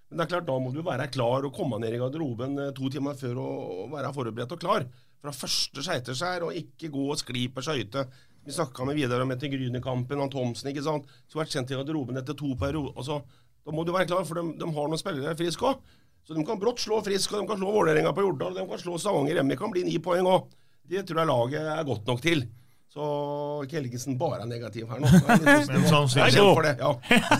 Men 0.10 0.18
det 0.20 0.26
er 0.26 0.32
klart, 0.32 0.48
da 0.48 0.56
må 0.58 0.72
du 0.74 0.82
være 0.86 1.10
klar 1.14 1.46
og 1.46 1.54
komme 1.54 1.78
ned 1.82 1.94
i 1.94 2.00
garderoben 2.02 2.58
eh, 2.58 2.72
to 2.76 2.90
timer 2.92 3.18
før 3.20 3.42
og 3.44 3.94
være 3.94 4.14
forberedt 4.16 4.56
og 4.56 4.62
klar. 4.62 4.88
Fra 5.20 5.34
første 5.36 5.84
skøyteskjær, 5.84 6.48
og 6.48 6.56
ikke 6.56 6.90
gå 6.94 7.06
og 7.12 7.20
skli 7.20 7.46
på 7.54 7.64
skøyte. 7.66 8.06
Vi 8.48 8.56
snakka 8.56 8.88
med 8.88 8.98
Vidar 8.98 9.22
om 9.22 9.34
etter 9.36 9.52
Grünerkampen, 9.52 10.22
han 10.24 10.32
Thomsen, 10.34 10.72
ikke 10.72 10.86
sant. 10.86 11.10
Skulle 11.28 11.44
vært 11.44 11.54
sendt 11.54 11.74
i 11.74 11.78
garderoben 11.78 12.18
etter 12.18 12.38
to 12.40 12.56
perioder. 12.58 12.96
Altså, 12.96 13.20
da 13.68 13.76
må 13.76 13.84
du 13.86 13.92
være 13.94 14.08
klar, 14.10 14.24
for 14.26 14.40
de, 14.40 14.56
de 14.58 14.70
har 14.78 14.90
noen 14.90 15.02
spillere 15.02 15.36
Frisk 15.38 15.68
òg. 15.68 15.84
Så 16.26 16.38
de 16.38 16.46
kan 16.48 16.60
brått 16.62 16.82
slå 16.82 17.02
Frisk, 17.06 17.36
og 17.36 17.44
de 17.44 17.52
kan 17.52 17.60
slå 17.60 17.76
Vålerenga 17.76 18.16
på 18.16 18.24
Jordal, 18.24 18.56
de 18.56 18.66
kan 18.72 18.82
slå 18.82 18.98
Stavanger 19.02 19.38
hjemme. 19.38 19.54
Det 19.54 19.60
kan 19.60 19.76
bli 19.76 19.84
ni 19.86 20.00
poeng 20.04 20.32
òg. 20.32 20.48
Det 20.90 21.04
tror 21.06 21.22
jeg 21.22 21.30
laget 21.30 21.70
er 21.76 21.86
godt 21.86 22.10
nok 22.10 22.24
til. 22.24 22.48
Så 22.90 23.08
Helgesen 23.70 24.18
bare 24.18 24.42
er 24.42 24.50
negativ 24.50 24.90
her 24.90 25.02
nå. 25.02 25.10
Men 25.70 25.84
sannsynlig 25.86 26.78
ja. 26.80 26.94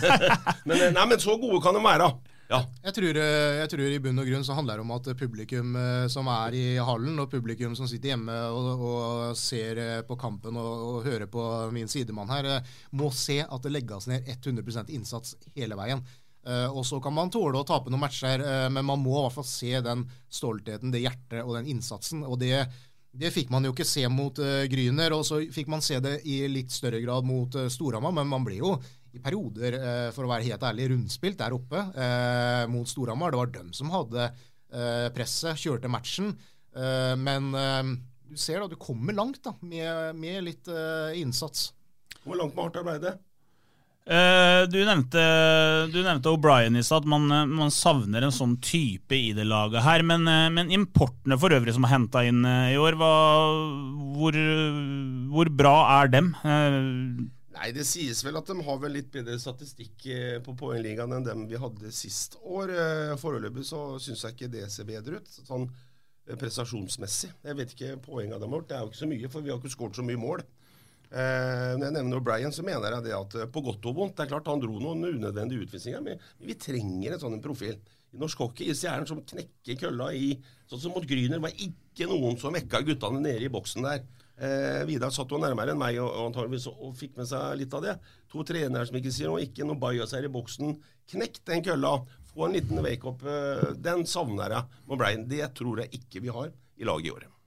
men, 0.68 0.76
eh, 0.76 0.92
nei, 0.94 1.06
men 1.10 1.18
så 1.18 1.34
gode 1.42 1.58
kan 1.64 1.74
de 1.74 1.82
være. 1.82 2.06
Ja. 2.50 2.60
Jeg, 2.84 2.94
tror, 2.94 3.18
eh, 3.18 3.56
jeg 3.58 3.70
tror 3.72 3.82
i 3.86 3.98
bunn 4.02 4.22
og 4.22 4.30
grunn 4.30 4.46
så 4.46 4.54
handler 4.58 4.78
det 4.78 4.84
om 4.84 4.92
at 4.94 5.10
publikum 5.18 5.74
eh, 5.78 6.06
som 6.10 6.30
er 6.30 6.54
i 6.54 6.64
hallen, 6.78 7.18
og 7.18 7.30
publikum 7.32 7.74
som 7.78 7.90
sitter 7.90 8.12
hjemme 8.12 8.36
og, 8.54 8.86
og 8.92 9.36
ser 9.38 9.82
på 10.06 10.18
kampen 10.18 10.58
og, 10.58 10.86
og, 10.86 10.98
hører 11.06 11.26
på 11.30 11.44
min 11.74 11.90
sidemann 11.90 12.30
her, 12.30 12.52
må 12.94 13.10
se 13.14 13.40
at 13.42 13.66
det 13.66 13.74
legges 13.74 14.06
ned 14.10 14.30
100% 14.30 14.94
innsats 14.94 15.34
hele 15.58 15.78
veien. 15.78 16.02
og 16.72 16.84
så 16.86 16.96
kan 17.04 17.12
man 17.12 17.30
tåle 17.30 17.58
å 17.58 17.66
tape 17.68 17.90
noen 17.90 18.00
matcher, 18.00 18.40
men 18.72 18.86
man 18.86 19.02
må 19.02 19.18
i 19.18 19.24
hvert 19.26 19.34
fall 19.34 19.44
se 19.44 19.74
den 19.84 20.06
stoltheten, 20.32 20.90
det 20.90 21.02
hjertet 21.02 21.42
og 21.42 21.58
den 21.58 21.68
innsatsen. 21.74 22.22
og 22.24 22.38
det 22.40 22.64
det 23.10 23.32
fikk 23.34 23.50
man 23.50 23.66
jo 23.66 23.72
ikke 23.74 23.86
se 23.88 24.04
mot 24.12 24.38
uh, 24.38 24.64
Gryner, 24.70 25.14
og 25.16 25.24
så 25.26 25.40
fikk 25.52 25.70
man 25.72 25.82
se 25.82 25.98
det 26.02 26.20
i 26.30 26.44
litt 26.50 26.70
større 26.74 27.00
grad 27.02 27.26
mot 27.26 27.56
uh, 27.58 27.66
Storhamar, 27.72 28.14
men 28.14 28.30
man 28.30 28.46
ble 28.46 28.60
jo 28.60 28.76
i 29.10 29.18
perioder, 29.22 29.76
uh, 29.82 30.10
for 30.14 30.26
å 30.26 30.30
være 30.30 30.46
helt 30.46 30.66
ærlig, 30.68 30.90
rundspilt 30.92 31.40
der 31.40 31.56
oppe 31.56 31.82
uh, 31.96 32.64
mot 32.70 32.88
Storhamar. 32.88 33.34
Det 33.34 33.42
var 33.42 33.52
dem 33.58 33.74
som 33.76 33.92
hadde 33.94 34.30
presset, 34.70 35.58
kjørte 35.58 35.88
matchen. 35.90 36.28
men 37.18 37.48
du 38.22 38.36
ser 38.38 38.60
da, 38.62 38.68
du 38.70 38.76
kommer 38.78 39.16
langt 39.18 39.40
da, 39.42 39.50
med, 39.66 40.14
med 40.14 40.44
litt 40.46 40.70
innsats. 41.18 41.72
Hvor 42.22 42.38
langt 42.38 42.54
med 42.54 42.68
hardt 42.68 42.78
arbeid? 42.78 43.08
Uh, 44.08 44.64
du 44.72 44.78
nevnte, 44.80 45.22
nevnte 45.92 46.30
O'Brien 46.32 46.74
i 46.74 46.82
stad, 46.82 47.04
at 47.04 47.10
man, 47.10 47.28
man, 47.52 47.68
savner 47.70 48.24
en 48.24 48.32
sånn 48.34 48.56
type 48.64 49.14
i 49.14 49.34
det 49.36 49.44
laget 49.46 49.84
her. 49.84 50.02
Men, 50.06 50.24
uh, 50.26 50.48
men 50.52 50.72
importene 50.74 51.38
for 51.38 51.52
øvrig 51.54 51.74
som 51.76 51.84
er 51.86 51.92
henta 51.92 52.24
inn 52.26 52.40
i 52.46 52.78
år, 52.80 52.96
hva, 52.98 53.10
hvor, 54.16 54.38
hvor, 55.34 55.52
bra 55.60 55.74
er 56.00 56.10
dem? 56.16 56.32
Nei, 56.40 57.68
Det 57.76 57.84
sies 57.84 58.24
vel 58.24 58.40
at 58.40 58.48
de 58.48 58.56
har 58.64 58.80
vel 58.80 58.96
litt 58.96 59.12
bedre 59.12 59.36
statistikk 59.38 60.08
på 60.46 60.56
poengligaen 60.58 61.12
enn 61.18 61.26
dem 61.26 61.44
vi 61.50 61.60
hadde 61.60 61.92
sist 61.94 62.38
år. 62.40 62.72
Foreløpig 63.20 63.66
så 63.68 63.98
syns 64.00 64.24
jeg 64.24 64.38
ikke 64.38 64.52
det 64.56 64.64
ser 64.72 64.88
bedre 64.88 65.20
ut, 65.20 65.38
sånn 65.44 65.68
prestasjonsmessig. 66.40 67.30
Jeg 67.44 67.58
vet 67.58 67.74
ikke 67.74 67.98
poengene 68.04 68.40
de 68.40 68.48
har 68.48 68.56
gjort, 68.56 68.70
det 68.70 68.78
er 68.78 68.82
jo 68.84 68.90
ikke 68.90 69.02
så 69.02 69.10
mye, 69.10 69.30
for 69.30 69.44
vi 69.44 69.52
har 69.52 69.60
ikke 69.60 69.74
skåret 69.76 70.00
så 70.00 70.06
mye 70.06 70.20
mål. 70.20 70.42
Eh, 71.10 71.72
når 71.74 71.88
jeg 71.88 71.94
nevner 71.96 72.20
O'Brien, 72.20 72.52
så 72.54 72.62
mener 72.62 72.94
jeg 72.94 73.08
det 73.08 73.14
at 73.16 73.34
eh, 73.40 73.48
på 73.50 73.64
godt 73.66 73.86
og 73.90 73.96
vondt 73.96 74.14
Det 74.14 74.28
er 74.28 74.30
klart 74.30 74.46
han 74.46 74.60
dro 74.62 74.76
noen 74.78 75.08
unødvendige 75.08 75.64
utvisninger, 75.66 76.04
men 76.06 76.20
vi 76.46 76.54
trenger 76.54 77.16
en 77.16 77.22
sånn 77.24 77.40
profil. 77.42 77.80
I 78.14 78.18
norsk 78.20 78.42
hockey 78.44 78.70
i 78.70 78.76
stjernen 78.78 79.08
som 79.10 79.22
knekker 79.22 79.78
kølla 79.78 80.10
i 80.14 80.32
Sånn 80.70 80.82
som 80.84 80.94
mot 80.94 81.06
Gryner 81.06 81.42
var 81.42 81.54
ikke 81.58 82.06
noen 82.06 82.38
som 82.38 82.54
vekka 82.54 82.84
guttene 82.86 83.22
nede 83.24 83.42
i 83.42 83.50
boksen 83.50 83.86
der. 83.88 84.04
Eh, 84.38 84.84
Vidar 84.86 85.10
satt 85.10 85.34
jo 85.34 85.40
nærmere 85.42 85.74
enn 85.74 85.82
meg 85.82 85.98
og, 85.98 86.38
og 86.38 86.70
og 86.70 86.94
fikk 86.96 87.18
med 87.18 87.26
seg 87.26 87.58
litt 87.58 87.74
av 87.74 87.82
det. 87.88 87.96
To 88.30 88.46
trenere 88.46 88.86
som 88.86 89.00
ikke 89.00 89.12
sier 89.14 89.32
noe, 89.32 89.42
ikke 89.42 89.66
noe 89.66 89.82
bajas 89.82 90.14
her 90.14 90.28
i 90.28 90.30
boksen. 90.30 90.78
Knekk 91.10 91.42
den 91.50 91.66
kølla. 91.66 91.96
Få 92.30 92.46
en 92.46 92.54
liten 92.54 92.78
wake-up. 92.86 93.26
Eh, 93.26 93.66
den 93.82 94.06
savner 94.06 94.54
jeg 94.60 94.94
Brian. 94.94 95.26
Det 95.26 95.42
tror 95.58 95.82
jeg 95.82 96.00
ikke 96.00 96.22
vi 96.22 96.34
har 96.38 96.54
i 96.78 96.86
laget 96.86 97.10
i 97.10 97.14
året 97.18 97.39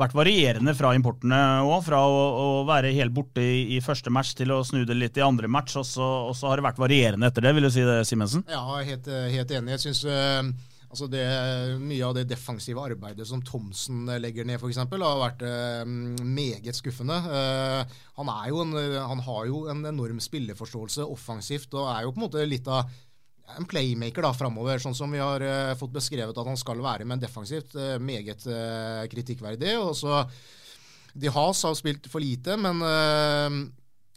vært 0.00 0.16
varierende 0.16 0.74
fra 0.76 0.94
importene 0.96 1.38
òg. 1.66 1.84
Fra 1.86 2.00
å, 2.06 2.22
å, 2.40 2.48
være 2.68 2.94
helt 2.96 3.14
borte 3.14 3.42
i, 3.44 3.76
i, 3.76 3.82
første 3.84 4.12
match 4.12 4.34
til 4.38 4.52
å 4.54 4.62
snu 4.66 4.82
det 4.88 4.96
litt 4.96 5.20
i 5.20 5.24
andre 5.24 5.50
match. 5.50 5.76
Og 5.80 5.86
så, 5.88 6.08
og 6.30 6.34
så 6.38 6.50
har 6.50 6.60
det 6.60 6.66
vært 6.70 6.82
varierende 6.82 7.30
etter 7.30 7.46
det, 7.46 7.54
vil 7.56 7.68
du 7.68 7.72
si 7.74 7.86
det, 7.86 8.02
Simensen? 8.08 8.44
Ja, 8.50 8.64
helt, 8.86 9.08
helt 9.08 9.54
enig. 9.56 9.76
Jeg 9.76 9.84
synes 9.86 10.02
uh, 10.08 10.50
altså 10.90 11.10
det, 11.12 11.24
Mye 11.82 12.06
av 12.08 12.16
det 12.18 12.26
defensive 12.30 12.82
arbeidet 12.82 13.28
som 13.28 13.44
Thomsen 13.46 14.08
legger 14.22 14.48
ned, 14.48 14.60
f.eks., 14.60 14.80
har 14.80 15.22
vært 15.24 15.44
uh, 15.44 15.84
meget 16.24 16.78
skuffende. 16.78 17.20
Uh, 17.28 18.00
han, 18.20 18.32
en, 18.50 18.74
han, 19.12 19.22
har 19.28 19.46
jo 19.50 19.66
en 19.72 19.84
enorm 19.92 20.20
spilleforståelse 20.22 21.06
offensivt 21.06 21.76
og 21.78 21.92
er 21.94 22.04
jo 22.06 22.14
på 22.16 22.20
en 22.20 22.28
måte 22.28 22.48
litt 22.48 22.68
av 22.70 22.90
en 23.58 23.66
playmaker 23.68 24.24
da 24.24 24.32
framover, 24.36 24.80
sånn 24.82 24.96
som 24.96 25.12
vi 25.12 25.20
har 25.22 25.42
uh, 25.44 25.74
fått 25.78 25.94
beskrevet 25.94 26.36
at 26.36 26.48
han 26.50 26.58
skal 26.60 26.82
være, 26.84 27.06
men 27.08 27.20
defensivt 27.22 27.76
uh, 27.78 27.96
meget 28.02 28.46
uh, 28.48 29.04
kritikkverdig. 29.10 29.76
Og 29.80 29.94
så 29.98 30.22
De 31.12 31.30
Haas 31.32 31.64
har 31.66 31.74
spilt 31.74 32.06
for 32.10 32.22
lite, 32.22 32.54
men 32.54 32.78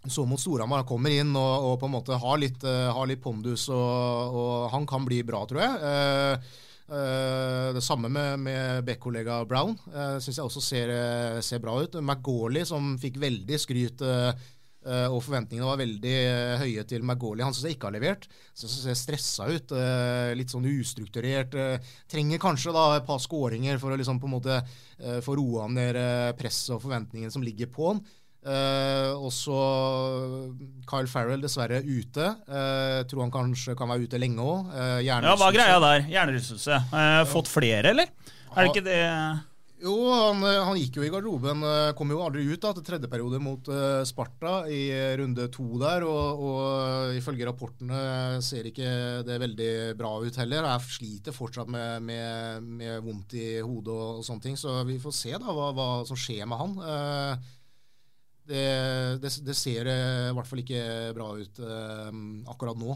så 0.06 0.26
mot 0.30 0.38
Storhamar. 0.38 0.84
Han 0.84 0.88
kommer 0.88 1.10
inn 1.10 1.32
og, 1.34 1.54
og, 1.72 1.80
på 1.82 1.88
en 1.88 1.94
måte 1.96 2.20
har 2.22 2.38
litt, 2.38 2.62
har 2.62 3.08
litt 3.10 3.24
pondus, 3.24 3.64
og, 3.74 4.36
og, 4.38 4.52
han 4.70 4.86
kan 4.86 5.08
bli 5.08 5.24
bra, 5.26 5.42
tror 5.50 5.64
jeg. 5.64 6.44
det 7.74 7.82
samme 7.82 8.12
med, 8.14 8.44
med 8.46 8.86
Beck-kollega 8.86 9.40
Brown. 9.50 9.74
Uh, 9.90 10.20
Syns 10.22 10.38
jeg 10.38 10.46
også 10.46 10.62
ser, 10.62 10.94
ser, 11.42 11.64
bra 11.64 11.80
ut. 11.82 11.98
McGauley, 11.98 12.62
som 12.70 12.94
fikk 13.02 13.18
veldig 13.24 13.58
skryt 13.58 14.06
og 15.14 15.22
forventningene 15.24 15.68
var 15.68 15.80
veldig 15.80 16.16
uh, 16.28 16.56
høye 16.64 16.84
til 16.90 17.06
Magoli. 17.08 17.44
Han 17.46 17.56
syns 17.56 17.70
jeg 17.70 17.78
ikke 17.78 17.90
har 17.90 17.96
levert. 17.96 18.28
Syns 18.52 18.80
jeg 18.80 18.84
ser 18.90 19.00
stressa 19.00 19.48
ut. 19.48 19.72
Uh, 19.76 20.34
litt 20.38 20.52
sånn 20.52 20.68
ustrukturert. 20.68 21.56
trenger 22.12 22.42
kanskje 22.42 22.74
da 22.76 22.90
et 22.98 23.08
par 23.08 23.22
skåringer 23.24 23.80
for 23.82 23.94
å 23.94 24.00
liksom 24.00 24.20
på 24.20 24.30
en 24.30 24.36
måte 24.36 24.60
få 25.24 25.36
roa 25.36 25.66
ned 25.72 25.98
presset 26.40 26.76
og 26.76 26.84
forventningene 26.84 27.34
som 27.34 27.44
ligger 27.44 27.72
på 27.74 27.90
han. 27.92 28.04
Uh, 28.44 29.16
også 29.24 29.56
Kyle 30.90 31.08
Farrell 31.08 31.44
dessverre 31.44 31.80
ute. 31.80 32.28
tror 33.08 33.24
han 33.24 33.34
kanskje 33.34 33.78
kan 33.80 33.92
være 33.92 34.10
ute 34.10 34.20
lenge 34.20 34.44
òg. 34.44 34.76
ja, 35.06 35.22
hva 35.24 35.50
er 35.50 35.58
greia 35.58 35.80
der? 35.84 36.06
Hjernerystelse. 36.12 36.84
fått 37.32 37.52
flere, 37.52 37.96
eller? 37.96 38.12
Er 38.54 38.68
det 38.68 38.70
ikke 38.74 38.86
det 38.86 39.02
jo, 39.84 39.94
han, 40.08 40.44
eh, 40.48 40.62
han, 40.64 40.78
gikk 40.80 40.98
jo 40.98 41.04
i 41.04 41.10
garderoben. 41.12 41.64
Eh, 41.68 41.92
kom 41.98 42.12
jo 42.14 42.22
aldri 42.24 42.46
ut 42.48 42.62
da, 42.64 42.72
til 42.76 42.86
tredje 42.88 43.10
periode 43.12 43.40
mot 43.44 43.68
uh, 43.68 44.04
Sparta 44.08 44.64
i 44.72 44.84
runde 45.20 45.50
to 45.52 45.66
der. 45.82 46.06
Og, 46.08 46.44
og 46.48 47.18
ifølge 47.18 47.48
rapportene 47.50 48.40
ser 48.46 48.70
ikke 48.70 48.88
det 49.28 49.40
veldig 49.44 49.74
bra 50.00 50.14
ut 50.24 50.40
heller. 50.40 50.70
Jeg 50.72 50.96
sliter 50.98 51.36
fortsatt 51.36 51.72
med, 51.74 52.06
med, 52.08 52.70
med 52.80 53.04
vondt 53.04 53.36
i 53.40 53.48
hodet 53.60 53.92
og, 53.92 54.22
og, 54.22 54.28
sånne 54.28 54.48
ting. 54.48 54.60
Så 54.60 54.80
vi 54.88 55.00
får 55.04 55.18
se 55.20 55.36
da 55.36 55.58
hva, 55.58 55.72
hva 55.76 55.90
som 56.08 56.20
skjer 56.20 56.48
med 56.48 56.64
han. 56.64 56.78
Uh, 56.80 57.52
det, 58.48 58.68
det, 59.24 59.32
det, 59.48 59.56
ser 59.56 59.88
i 59.88 60.32
hvert 60.36 60.48
fall 60.48 60.64
ikke 60.64 60.84
bra 61.16 61.30
ut 61.40 61.60
uh, 61.64 62.10
akkurat 62.52 62.80
nå. 62.80 62.96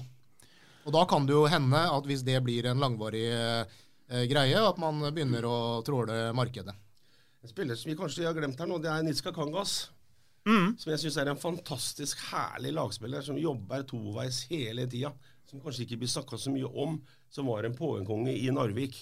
Og 0.88 0.96
da 0.96 1.04
kan 1.08 1.28
det 1.28 1.36
jo 1.36 1.44
hende 1.52 1.80
at 1.92 2.06
hvis 2.08 2.24
det 2.24 2.40
blir 2.44 2.68
en 2.72 2.80
langvarig 2.80 3.28
Eh, 3.28 3.78
greie, 4.08 4.60
at 4.60 4.80
man 4.82 5.02
begynner 5.12 5.46
å 5.48 5.58
tråle 5.86 6.30
markedet. 6.38 6.76
En 7.44 7.52
spiller 7.52 7.78
som 7.80 7.92
vi 7.92 7.98
kanskje 8.00 8.26
har 8.26 8.36
glemt 8.36 8.60
her 8.60 8.70
nå, 8.70 8.80
det 8.82 8.90
er 8.92 9.06
Nitska 9.06 9.32
Kangas. 9.36 9.90
Mm. 10.48 10.78
Som 10.80 10.94
jeg 10.94 11.02
syns 11.02 11.18
er 11.20 11.30
en 11.32 11.40
fantastisk 11.40 12.22
herlig 12.30 12.72
lagspiller 12.76 13.24
som 13.26 13.40
jobber 13.40 13.84
toveis 13.88 14.46
hele 14.52 14.88
tida. 14.88 15.12
Som 15.48 15.62
kanskje 15.64 15.84
ikke 15.84 16.00
blir 16.02 16.12
snakka 16.12 16.40
så 16.40 16.52
mye 16.54 16.68
om, 16.68 16.98
som 17.32 17.50
var 17.52 17.68
en 17.68 17.76
poengkonge 17.76 18.34
i 18.36 18.48
Narvik. 18.52 18.98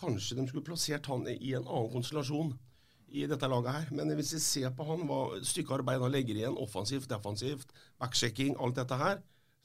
Kanskje 0.00 0.36
de 0.38 0.46
skulle 0.48 0.66
plassert 0.66 1.08
han 1.08 1.24
i 1.32 1.54
en 1.56 1.64
annen 1.64 1.92
konstellasjon 1.92 2.52
i 3.12 3.26
dette 3.28 3.48
laget 3.48 3.76
her. 3.76 3.90
Men 3.96 4.12
hvis 4.16 4.34
vi 4.36 4.42
ser 4.44 4.72
på 4.76 4.86
han, 4.88 5.04
hva 5.08 5.40
stykket 5.44 5.78
arbeid 5.80 6.04
han 6.04 6.12
legger 6.12 6.38
igjen, 6.38 6.60
offensivt, 6.60 7.08
defensivt, 7.12 7.72
backsjekking, 8.00 8.56
alt 8.60 8.80
dette 8.80 9.00
her, 9.00 9.20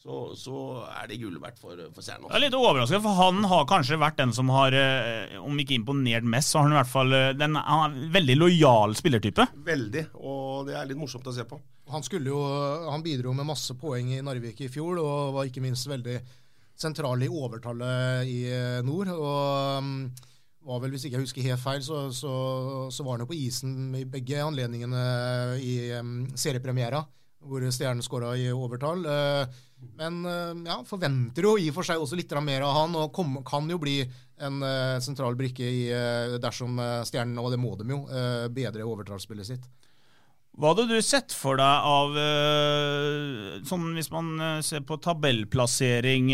så, 0.07 0.17
så 0.39 0.57
er 0.87 1.09
det 1.09 1.19
gull 1.19 1.35
verdt 1.41 1.59
for, 1.59 1.79
for 1.91 2.05
Stjernen. 2.05 2.29
Jeg 2.29 2.37
er 2.37 2.43
litt 2.45 2.55
overrasket, 2.55 3.03
for 3.03 3.17
han 3.17 3.43
har 3.51 3.65
kanskje 3.67 3.99
vært 3.99 4.19
den 4.21 4.31
som 4.35 4.51
har, 4.55 4.75
eh, 4.75 5.35
om 5.41 5.59
ikke 5.59 5.75
imponert 5.75 6.27
mest, 6.27 6.53
så 6.53 6.61
har 6.61 6.67
han 6.69 6.75
i 6.75 6.79
hvert 6.79 6.91
fall 6.91 7.15
eh, 7.17 7.33
den, 7.35 7.57
Han 7.59 7.83
er 7.83 7.97
en 7.97 8.13
veldig 8.15 8.37
lojal 8.39 8.95
spillertype. 8.95 9.49
Veldig, 9.67 10.05
og 10.21 10.69
det 10.69 10.77
er 10.79 10.87
litt 10.87 10.99
morsomt 11.01 11.27
å 11.27 11.35
se 11.35 11.43
på. 11.47 11.59
Han, 11.91 12.03
jo, 12.23 12.39
han 12.87 13.03
bidro 13.03 13.35
med 13.35 13.47
masse 13.47 13.75
poeng 13.79 14.13
i 14.15 14.23
Narvik 14.23 14.63
i 14.63 14.71
fjor, 14.71 15.01
og 15.03 15.35
var 15.35 15.49
ikke 15.49 15.63
minst 15.63 15.87
veldig 15.91 16.17
sentral 16.77 17.23
i 17.25 17.29
overtallet 17.31 18.31
i 18.31 18.39
eh, 18.53 18.79
nord. 18.87 19.11
og 19.11 19.83
um, 19.83 19.93
var 20.67 20.81
vel, 20.83 20.91
Hvis 20.95 21.07
ikke 21.07 21.19
jeg 21.19 21.27
husker 21.27 21.47
helt 21.47 21.63
feil, 21.63 21.83
så, 21.83 22.07
så, 22.15 22.31
så 22.91 23.03
var 23.03 23.15
han 23.17 23.25
jo 23.25 23.29
på 23.31 23.39
isen 23.39 23.95
i 23.95 24.03
begge 24.07 24.39
anledningene 24.43 25.03
i 25.63 25.77
um, 25.99 26.25
seriepremiera, 26.35 27.03
hvor 27.43 27.63
Stjernen 27.71 28.03
skåra 28.03 28.35
i 28.37 28.49
overtall. 28.51 29.05
Uh, 29.05 29.63
men 29.99 30.21
uh, 30.25 30.53
ja, 30.65 30.79
forventer 30.87 31.45
jo 31.45 31.55
i 31.61 31.69
og 31.71 31.77
for 31.77 31.87
seg 31.87 32.01
også 32.01 32.17
litt 32.17 32.33
mer 32.43 32.65
av 32.65 32.75
han, 32.79 32.95
og 32.97 33.43
kan 33.47 33.69
jo 33.69 33.79
bli 33.81 33.99
en 34.41 34.61
uh, 34.63 34.97
sentral 35.03 35.37
brikke 35.37 35.65
i, 35.65 35.83
dersom 36.41 36.79
Stjernen, 37.07 37.37
og 37.41 37.51
det 37.53 37.61
må 37.61 37.75
de 37.77 37.89
jo, 37.93 38.03
bedre 38.53 38.85
overtallsspillet 38.85 39.49
sitt. 39.53 39.69
Hva 40.57 40.71
hadde 40.71 40.87
du 40.89 40.97
sett 41.05 41.33
for 41.37 41.59
deg 41.59 41.85
av 41.85 42.15
sånn 43.69 43.91
Hvis 43.93 44.09
man 44.09 44.31
ser 44.65 44.81
på 44.89 44.97
tabellplassering 45.05 46.31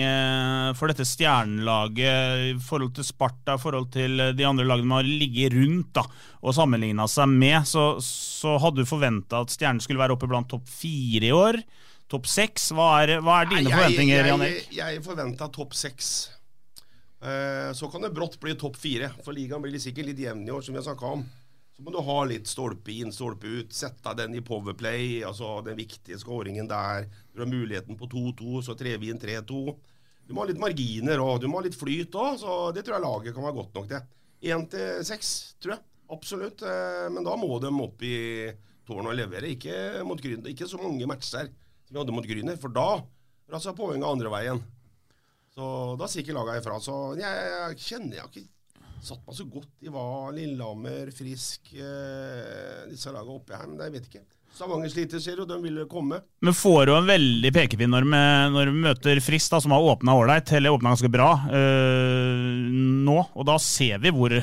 for 0.79 0.87
dette 0.87 1.03
stjernelaget 1.07 2.45
i 2.47 2.53
forhold 2.63 2.93
til 2.95 3.07
Sparta, 3.07 3.57
i 3.57 3.59
forhold 3.59 3.89
til 3.91 4.23
de 4.31 4.47
andre 4.47 4.63
lagene 4.69 4.87
man 4.87 5.01
har 5.01 5.09
ligget 5.09 5.57
rundt 5.57 5.91
da, 5.99 6.05
og 6.39 6.55
sammenligna 6.55 7.09
seg 7.11 7.35
med, 7.35 7.67
så, 7.67 7.97
så 7.99 8.55
hadde 8.63 8.85
du 8.85 8.87
forventa 8.87 9.43
at 9.43 9.51
Stjernen 9.51 9.83
skulle 9.83 9.99
være 9.99 10.15
oppe 10.15 10.31
blant 10.31 10.47
topp 10.55 10.71
fire 10.71 11.27
i 11.27 11.35
år. 11.35 11.59
Topp 12.07 12.31
seks? 12.31 12.71
Hva, 12.71 12.93
hva, 13.19 13.41
er 13.41 13.51
dine 13.51 13.67
jeg, 13.67 13.75
forventninger, 13.75 14.31
Jan 14.31 14.47
Erik? 14.47 14.71
Jeg, 14.71 14.79
jeg 14.79 15.03
forventa 15.03 15.51
topp 15.51 15.75
seks. 15.75 16.13
Så 17.75 17.91
kan 17.91 18.03
det 18.03 18.15
brått 18.15 18.39
bli 18.39 18.55
topp 18.59 18.79
fire, 18.79 19.11
for 19.23 19.35
ligaen 19.35 19.63
blir 19.63 19.83
sikkert 19.83 20.13
litt 20.13 20.19
jevn 20.23 20.47
i 20.47 20.51
år, 20.55 20.63
som 20.63 20.75
vi 20.75 20.79
har 20.79 20.87
snakka 20.87 21.15
om. 21.19 21.27
Så 21.73 21.81
må 21.81 21.93
du 21.93 21.99
ha 22.05 22.17
litt 22.29 22.49
stolpe 22.49 22.93
inn, 22.93 23.13
stolpe 23.13 23.49
ut. 23.49 23.73
Sette 23.73 24.13
den 24.19 24.35
i 24.37 24.43
powerplay, 24.45 25.23
altså 25.25 25.55
den 25.65 25.79
viktige 25.79 26.19
skåringen 26.21 26.69
der. 26.69 27.07
Du 27.33 27.41
har 27.41 27.49
muligheten 27.49 27.97
på 27.97 28.09
2-2, 28.11 28.61
så 28.67 28.75
trer 28.77 28.99
vi 29.01 29.09
inn 29.09 29.21
3-2. 29.21 29.63
Du 30.23 30.35
må 30.35 30.43
ha 30.43 30.51
litt 30.51 30.61
marginer 30.61 31.19
og 31.19 31.41
du 31.41 31.49
må 31.49 31.59
ha 31.59 31.65
litt 31.65 31.77
flyt 31.77 32.13
òg, 32.15 32.37
så 32.39 32.59
det 32.75 32.85
tror 32.85 32.99
jeg 32.99 33.05
laget 33.07 33.35
kan 33.35 33.47
være 33.47 33.57
godt 33.57 33.79
nok 33.79 33.89
til. 33.89 34.05
Én 34.53 34.67
til 34.69 35.01
seks, 35.07 35.33
tror 35.63 35.75
jeg. 35.75 35.85
Absolutt. 36.13 36.61
Uh, 36.61 37.09
men 37.15 37.25
da 37.25 37.33
må 37.39 37.57
de 37.63 37.71
opp 37.83 38.05
i 38.05 38.15
tårnet 38.87 39.13
og 39.13 39.17
levere. 39.17 39.51
Ikke 39.55 40.03
mot 40.07 40.21
Grüner. 40.21 40.51
Ikke 40.51 40.69
så 40.69 40.79
mange 40.81 41.07
matcher 41.09 41.49
som 41.83 41.95
vi 41.95 42.01
hadde 42.01 42.15
mot 42.15 42.27
Grüner, 42.27 42.59
For 42.59 42.73
da 42.73 43.01
rasa 43.51 43.73
poenget 43.75 44.07
andre 44.07 44.31
veien. 44.33 44.61
Så 45.53 45.65
da 45.99 46.09
sier 46.09 46.25
ikke 46.25 46.35
laga 46.35 46.57
ifra. 46.59 46.79
Så 46.81 46.97
jeg, 47.19 47.47
jeg, 47.53 47.79
kjenner 47.85 48.17
jeg 48.17 48.25
har 48.25 48.31
ikke 48.31 48.49
satt 49.07 49.25
meg 49.27 49.37
så 49.37 49.45
godt 49.49 49.85
i 49.85 49.91
hva 49.91 50.05
Lillehammer, 50.35 51.11
Frisk, 51.15 51.73
eh, 51.75 52.85
disse 52.91 53.11
lagene 53.13 53.37
oppi 53.37 53.55
her. 53.57 53.67
Men 53.69 53.83
jeg 53.85 53.95
vet 53.97 54.09
ikke. 54.09 54.23
Stavanger 54.53 54.91
sliter, 54.93 55.21
ser 55.21 55.39
du. 55.39 55.47
De 55.49 55.57
vil 55.63 55.79
komme. 55.89 56.19
Men 56.45 56.53
får 56.53 56.91
jo 56.91 56.97
en 56.99 57.09
veldig 57.09 57.51
pekepinn 57.55 57.89
når 57.89 58.05
vi, 58.05 58.19
når 58.53 58.69
vi 58.69 58.83
møter 58.85 59.23
Frisk, 59.25 59.49
da, 59.55 59.61
som 59.63 59.73
har 59.73 59.87
åpna 59.95 60.13
ålreit, 60.19 60.53
eller 60.53 60.75
åpna 60.75 60.93
ganske 60.93 61.09
bra 61.13 61.31
eh, 61.49 62.69
nå. 63.07 63.17
Og 63.33 63.49
da 63.49 63.57
ser 63.61 64.03
vi 64.03 64.13
hvor, 64.13 64.37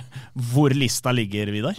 hvor 0.50 0.74
lista 0.74 1.14
ligger, 1.14 1.54
Vidar. 1.54 1.78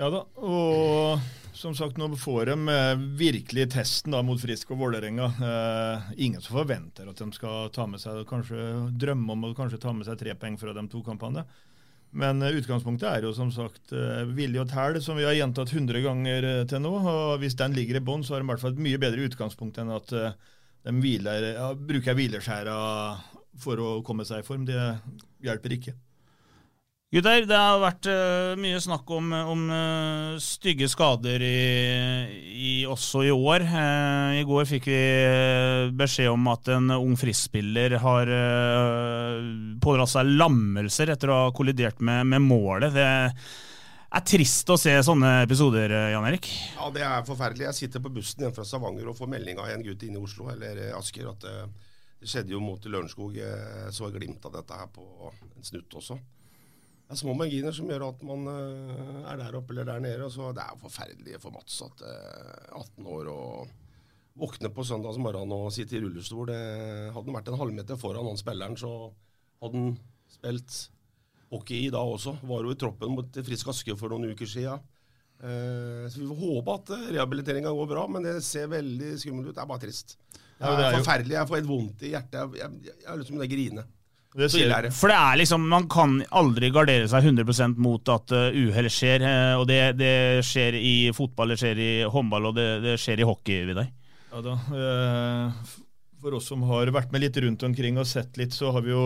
Ja 0.00 0.08
da. 0.10 0.24
og 0.40 1.20
som 1.62 1.74
sagt, 1.76 1.98
nå 2.00 2.08
får 2.18 2.48
de 2.48 2.72
eh, 2.72 3.02
virkelig 3.20 3.68
testen 3.74 4.14
da, 4.16 4.22
mot 4.24 4.40
Frisk 4.40 4.72
og 4.74 4.80
Vålerenga. 4.80 5.28
Eh, 5.48 6.08
ingen 6.26 6.42
som 6.42 6.56
forventer 6.56 7.06
at 7.10 7.20
de 7.20 7.28
skal 7.36 7.68
ta 7.74 7.84
med 7.86 8.02
seg, 8.02 8.24
kanskje 8.26 8.64
drømme 8.98 9.36
om 9.36 9.44
å 9.46 9.52
kanskje 9.54 9.78
ta 9.82 9.92
med 9.94 10.08
seg 10.08 10.18
tre 10.18 10.34
poeng 10.40 10.56
fra 10.58 10.74
de 10.74 10.82
to 10.90 11.04
kampene. 11.06 11.44
Men 12.12 12.42
eh, 12.44 12.58
utgangspunktet 12.60 13.08
er 13.08 13.26
jo 13.26 13.32
som 13.36 13.50
sagt 13.54 13.92
eh, 13.96 14.22
vilje 14.36 14.62
og 14.62 14.70
tæl, 14.70 14.98
som 15.04 15.16
vi 15.16 15.24
har 15.24 15.36
gjentatt 15.38 15.72
100 15.72 16.04
ganger 16.04 16.48
eh, 16.48 16.62
til 16.68 16.82
nå. 16.84 16.92
og 17.00 17.40
Hvis 17.40 17.56
den 17.58 17.76
ligger 17.76 17.98
i 17.98 18.04
bånn, 18.04 18.24
så 18.24 18.36
har 18.36 18.42
de 18.42 18.48
i 18.48 18.52
hvert 18.52 18.62
fall 18.62 18.76
et 18.76 18.84
mye 18.88 19.00
bedre 19.00 19.28
utgangspunkt 19.30 19.80
enn 19.80 19.92
at 19.96 20.12
de 20.12 20.94
hviler, 20.98 21.52
ja, 21.56 21.72
bruker 21.78 22.16
hvileskjæra 22.18 22.76
for 23.62 23.80
å 23.80 23.90
komme 24.04 24.26
seg 24.28 24.42
i 24.42 24.46
form. 24.46 24.66
Det 24.68 24.80
hjelper 25.46 25.76
ikke. 25.78 25.94
Gutter, 27.12 27.42
det 27.44 27.56
har 27.60 27.76
vært 27.76 28.06
uh, 28.08 28.54
mye 28.56 28.78
snakk 28.80 29.10
om, 29.12 29.26
om 29.36 29.66
uh, 29.68 30.38
stygge 30.40 30.86
skader 30.88 31.42
i, 31.44 31.58
i, 32.40 32.70
også 32.88 33.26
i 33.26 33.32
år. 33.34 33.66
Uh, 33.68 34.38
I 34.38 34.46
går 34.48 34.64
fikk 34.70 34.88
vi 34.88 35.02
beskjed 35.92 36.30
om 36.32 36.48
at 36.48 36.72
en 36.72 36.88
ung 36.96 37.12
frispiller 37.20 37.98
har 38.00 38.32
pådratt 39.84 40.14
seg 40.14 40.32
lammelser 40.40 41.12
etter 41.12 41.28
å 41.28 41.38
ha 41.42 41.52
kollidert 41.52 42.00
med, 42.00 42.32
med, 42.32 42.46
målet. 42.48 42.96
Det 42.96 43.04
er 43.04 44.28
trist 44.32 44.72
å 44.72 44.80
se 44.80 44.96
sånne 45.04 45.42
episoder, 45.44 45.92
Jan 46.16 46.32
Erik? 46.32 46.48
Ja, 46.80 46.88
det 46.96 47.04
er 47.12 47.28
forferdelig. 47.28 47.68
Jeg 47.74 47.82
sitter 47.82 48.08
på 48.08 48.16
bussen 48.16 48.46
hjemme 48.46 48.56
fra 48.56 48.64
Stavanger 48.64 49.12
og 49.12 49.20
får 49.20 49.34
melding 49.36 49.60
av 49.60 49.68
en 49.68 49.84
gutt 49.84 50.08
inne 50.08 50.16
i 50.16 50.28
Oslo, 50.30 50.48
eller 50.56 50.86
Asker, 50.96 51.28
at 51.28 51.44
det 51.44 52.30
skjedde 52.32 52.56
jo 52.56 52.64
mot 52.64 52.88
Lørenskog. 52.88 53.36
Jeg 53.36 53.92
så 53.92 54.08
glimt 54.16 54.48
av 54.48 54.62
dette 54.62 54.80
her 54.80 54.88
på 54.96 55.10
en 55.28 55.74
snutt 55.74 56.00
også 56.00 56.24
det 57.12 57.18
er 57.18 57.26
små 57.26 57.34
marginer 57.36 57.74
som 57.76 57.90
gjør 57.92 58.06
at 58.06 58.22
man 58.24 58.46
uh, 58.48 59.24
er 59.28 59.36
der 59.36 59.56
oppe 59.58 59.74
eller 59.74 59.84
der 59.84 60.00
nede. 60.00 60.28
Så 60.32 60.48
det 60.56 60.64
er 60.64 60.78
forferdelig 60.80 61.40
for 61.42 61.52
Mats 61.52 61.82
at 61.84 62.00
uh, 62.00 62.08
eh, 62.08 62.78
18 62.78 63.10
år 63.12 63.28
og 63.28 63.74
våkne 64.40 64.70
på 64.72 64.86
søndagsmorgen 64.88 65.52
og 65.52 65.66
sitte 65.76 65.98
i 65.98 66.00
rullestol. 66.00 66.48
Det, 66.48 66.56
hadde 67.12 67.28
han 67.28 67.36
vært 67.36 67.50
en 67.52 67.60
halvmeter 67.60 68.00
foran 68.00 68.30
han 68.30 68.40
spilleren, 68.40 68.78
så 68.80 69.10
hadde 69.60 69.76
han 69.76 69.92
spilt 70.32 70.78
hockey 71.52 71.82
i 71.82 71.92
da 71.92 72.00
også. 72.00 72.38
Var 72.48 72.64
jo 72.64 72.72
i 72.72 72.80
troppen 72.80 73.12
mot 73.18 73.40
Frisk 73.44 73.74
Aske 73.74 74.00
for 74.00 74.14
noen 74.16 74.32
uker 74.32 74.48
siden. 74.48 74.88
Uh, 75.42 76.08
så 76.08 76.16
vi 76.16 76.32
får 76.32 76.42
håpe 76.46 76.80
at 76.80 76.96
rehabiliteringa 77.12 77.76
går 77.76 77.92
bra, 77.92 78.08
men 78.08 78.24
det 78.24 78.38
ser 78.48 78.72
veldig 78.72 79.18
skummelt 79.20 79.52
ut. 79.52 79.58
Det 79.58 79.66
er 79.66 79.74
bare 79.74 79.84
trist. 79.84 80.16
Det 80.32 80.64
er, 80.64 80.80
det 80.80 80.88
er 80.88 81.02
forferdelig. 81.02 81.42
Jeg 81.42 81.52
får 81.52 81.60
helt 81.60 81.74
vondt 81.76 82.06
i 82.08 82.16
hjertet. 82.16 82.40
Jeg, 82.40 82.62
jeg, 82.62 82.86
jeg, 82.88 83.02
jeg 83.04 83.12
har 83.12 83.20
lyst 83.20 83.34
til 83.34 83.44
å 83.44 83.52
grine. 83.52 83.90
Det 84.32 84.48
for 84.96 85.12
det 85.12 85.16
er 85.16 85.38
liksom, 85.42 85.64
Man 85.68 85.88
kan 85.92 86.14
aldri 86.32 86.70
gardere 86.72 87.08
seg 87.10 87.26
100% 87.28 87.76
mot 87.84 88.12
at 88.14 88.32
uh, 88.32 88.48
uhell 88.48 88.88
skjer. 88.92 89.24
Uh, 89.26 89.60
og 89.60 89.66
det, 89.68 89.80
det, 90.00 90.14
skjer 90.48 90.78
i 90.78 90.94
fotball, 91.16 91.52
det 91.52 91.60
skjer 91.60 91.82
i 91.82 91.90
håndball 92.08 92.48
og 92.48 92.56
det, 92.56 92.68
det 92.84 92.96
skjer 93.00 93.20
i 93.20 93.28
hockey. 93.28 93.66
Vidar. 93.68 93.90
Ja 94.32 94.44
da. 94.44 94.56
Uh, 94.72 95.74
for 96.22 96.38
oss 96.38 96.48
som 96.48 96.64
har 96.70 96.88
vært 96.94 97.12
med 97.12 97.26
litt 97.26 97.36
rundt 97.44 97.66
omkring 97.66 98.00
og 98.00 98.08
sett 98.08 98.40
litt, 98.40 98.56
så 98.56 98.72
har 98.72 98.84
vi 98.86 98.94
jo 98.94 99.04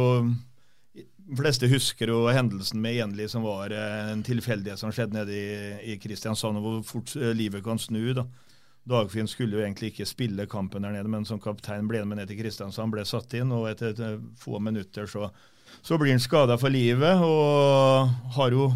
De 0.94 1.38
fleste 1.40 1.66
husker 1.66 2.12
jo 2.12 2.26
hendelsen 2.30 2.78
med 2.78 3.00
Enli, 3.02 3.26
som 3.26 3.42
var 3.42 3.72
en 3.74 4.22
tilfeldighet 4.22 4.78
som 4.78 4.92
skjedde 4.94 5.16
nede 5.16 5.34
i, 5.34 5.94
i 5.94 5.98
Kristiansand, 5.98 6.60
hvor 6.62 6.84
fort 6.86 7.16
livet 7.16 7.64
kan 7.64 7.80
snu. 7.82 8.12
da. 8.14 8.28
Dagfinn 8.86 9.28
skulle 9.28 9.58
jo 9.58 9.64
egentlig 9.64 9.90
ikke 9.92 10.06
spille 10.06 10.46
kampen 10.50 10.86
der 10.86 10.94
nede, 10.94 11.10
men 11.10 11.26
som 11.26 11.40
kaptein 11.42 11.88
ble 11.90 12.02
han 12.02 12.10
med 12.10 12.20
ned 12.20 12.30
til 12.30 12.38
Kristiansand, 12.38 12.92
ble 12.94 13.02
satt 13.08 13.34
inn. 13.34 13.50
og 13.54 13.66
Etter, 13.70 13.94
etter 13.94 14.20
få 14.38 14.60
minutter 14.62 15.10
så, 15.10 15.30
så 15.82 15.98
blir 15.98 16.14
han 16.14 16.22
skada 16.22 16.58
for 16.60 16.70
livet, 16.70 17.24
og 17.24 18.12
har 18.38 18.54
jo 18.54 18.70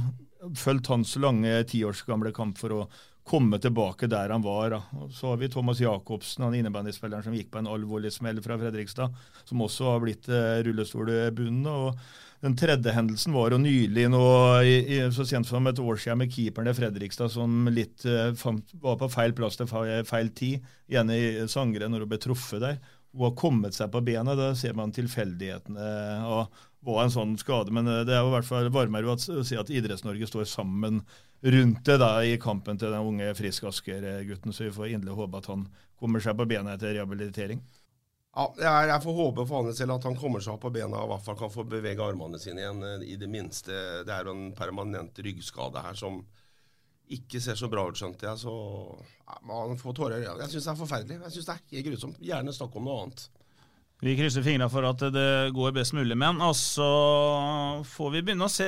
fulgt 0.57 0.91
hans 0.91 1.15
lange 1.21 1.53
tiårs 1.71 2.03
gamle 2.09 2.33
kamp 2.35 2.59
for 2.59 2.75
å 2.75 2.89
komme 3.31 3.61
tilbake 3.63 4.09
der 4.11 4.33
han 4.35 4.43
var. 4.43 4.75
Da. 4.75 5.07
Så 5.15 5.31
har 5.31 5.39
vi 5.39 5.51
Thomas 5.53 5.81
Jacobsen, 5.81 6.45
han 6.45 6.57
innebandyspilleren 6.59 7.29
som 7.29 7.37
gikk 7.37 7.53
på 7.53 7.61
en 7.61 7.71
alvorlig 7.71 8.11
smell 8.15 8.43
fra 8.43 8.59
Fredrikstad, 8.59 9.15
som 9.47 9.63
også 9.63 9.93
har 9.93 10.03
blitt 10.03 10.27
eh, 10.33 10.59
rullestolbunden. 10.67 11.71
og 11.71 12.03
den 12.41 12.55
tredje 12.57 12.93
hendelsen 12.97 13.35
var 13.37 13.53
jo 13.53 13.59
nylig, 13.61 14.07
nå, 14.09 14.23
i, 14.65 14.77
i, 14.97 15.01
så 15.13 15.27
sent 15.29 15.49
som 15.49 15.67
et 15.69 15.83
år 15.83 15.99
siden, 16.01 16.23
med 16.23 16.33
keeperen 16.33 16.71
i 16.71 16.77
Fredrikstad 16.77 17.33
som 17.35 17.69
litt 17.69 18.07
uh, 18.09 18.31
fant, 18.39 18.73
var 18.81 18.97
på 19.01 19.11
feil 19.13 19.35
plass 19.37 19.61
til 19.61 19.69
feil, 19.69 20.01
feil 20.09 20.33
tid. 20.37 20.65
Igjen 20.89 21.13
i 21.13 21.21
Sangre, 21.53 21.91
når 21.93 22.07
hun 22.07 22.13
ble 22.15 22.21
truffet 22.23 22.65
der. 22.65 22.81
Hun 23.13 23.27
har 23.27 23.37
kommet 23.37 23.77
seg 23.77 23.91
på 23.93 24.01
bena. 24.07 24.37
Da 24.39 24.53
ser 24.57 24.77
man 24.79 24.95
tilfeldighetene 24.95 25.91
og 26.31 26.63
hva 26.87 27.03
en 27.05 27.13
sånn 27.13 27.35
skade. 27.41 27.75
Men 27.75 27.89
eh, 27.91 28.05
det 28.09 28.17
er 28.17 28.23
jo 28.25 28.31
i 28.31 28.37
hvert 28.37 28.49
fall 28.49 28.71
varmere 28.73 29.13
å 29.13 29.19
si 29.19 29.59
at 29.59 29.73
Idretts-Norge 29.73 30.31
står 30.31 30.49
sammen 30.49 31.03
rundt 31.41 31.85
det 31.89 31.99
da 32.01 32.13
i 32.25 32.39
kampen 32.41 32.81
til 32.81 32.93
den 32.93 33.13
unge 33.13 33.35
Frisk 33.37 33.69
Asker-gutten. 33.69 34.55
Så 34.55 34.69
vi 34.69 34.75
får 34.75 34.95
inderlig 34.95 35.19
håpe 35.19 35.43
at 35.43 35.51
han 35.53 35.67
kommer 36.01 36.25
seg 36.25 36.39
på 36.39 36.49
bena 36.49 36.77
etter 36.77 36.97
rehabilitering. 36.97 37.61
Ja, 38.31 38.45
jeg, 38.63 38.91
jeg 38.93 39.03
får 39.03 39.17
håpe 39.17 39.45
for 39.49 39.67
hans 39.67 39.81
del 39.83 39.91
at 39.91 40.05
han 40.07 40.19
kommer 40.19 40.43
seg 40.45 40.55
opp 40.55 40.63
på 40.63 40.71
bena 40.75 41.01
og 41.01 41.09
i 41.09 41.11
hvert 41.15 41.25
fall 41.25 41.39
kan 41.41 41.51
få 41.51 41.65
bevege 41.67 42.05
armene 42.05 42.39
sine 42.39 42.63
igjen. 42.63 42.85
Eh, 42.87 43.07
I 43.11 43.17
det 43.19 43.31
minste. 43.31 43.75
Det 44.07 44.15
er 44.15 44.29
jo 44.29 44.37
en 44.37 44.53
permanent 44.59 45.19
ryggskade 45.27 45.83
her 45.83 45.99
som 45.99 46.21
ikke 47.11 47.41
ser 47.43 47.59
så 47.59 47.67
bra 47.67 47.89
ut, 47.89 47.99
skjønte 47.99 48.29
jeg. 48.29 48.39
Så 48.45 48.55
ja, 49.27 49.41
man 49.51 49.79
får 49.81 49.97
tårer 49.99 50.21
i 50.21 50.29
øynene. 50.29 50.45
Jeg 50.45 50.55
syns 50.55 50.69
det 50.69 50.73
er 50.75 50.79
forferdelig. 50.85 51.19
Jeg 51.27 51.35
synes 51.37 51.49
det 51.49 51.57
er 51.57 51.65
helt 51.75 51.89
grusomt. 51.89 52.21
Gjerne 52.23 52.55
snakk 52.55 52.79
om 52.79 52.87
noe 52.87 53.01
annet. 53.03 53.25
Vi 54.01 54.15
krysser 54.17 54.45
fingrene 54.45 54.71
for 54.73 54.87
at 54.89 55.03
det 55.13 55.53
går 55.53 55.75
best 55.77 55.93
mulig 55.93 56.17
med 56.17 56.31
han. 56.31 56.41
Og 56.47 56.55
så 56.57 56.89
får 57.85 58.15
vi 58.15 58.23
begynne 58.25 58.49
å 58.49 58.53
se 58.53 58.67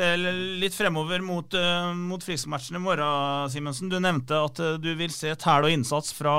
litt 0.61 0.77
fremover 0.77 1.25
mot, 1.25 1.57
uh, 1.57 1.95
mot 1.97 2.21
Frisk-matchen 2.21 2.77
i 2.77 2.83
morgen, 2.85 3.49
Simensen. 3.53 3.88
Du 3.88 3.97
nevnte 3.97 4.37
at 4.37 4.61
uh, 4.61 4.77
du 4.77 4.92
vil 4.99 5.12
se 5.14 5.33
tæl 5.40 5.71
og 5.71 5.73
innsats 5.73 6.12
fra 6.16 6.37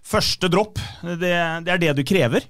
første 0.00 0.48
dropp. 0.48 0.80
Det, 1.04 1.20
det, 1.20 1.76
er 1.76 1.84
det 1.84 1.96
du 2.00 2.04
krever? 2.08 2.48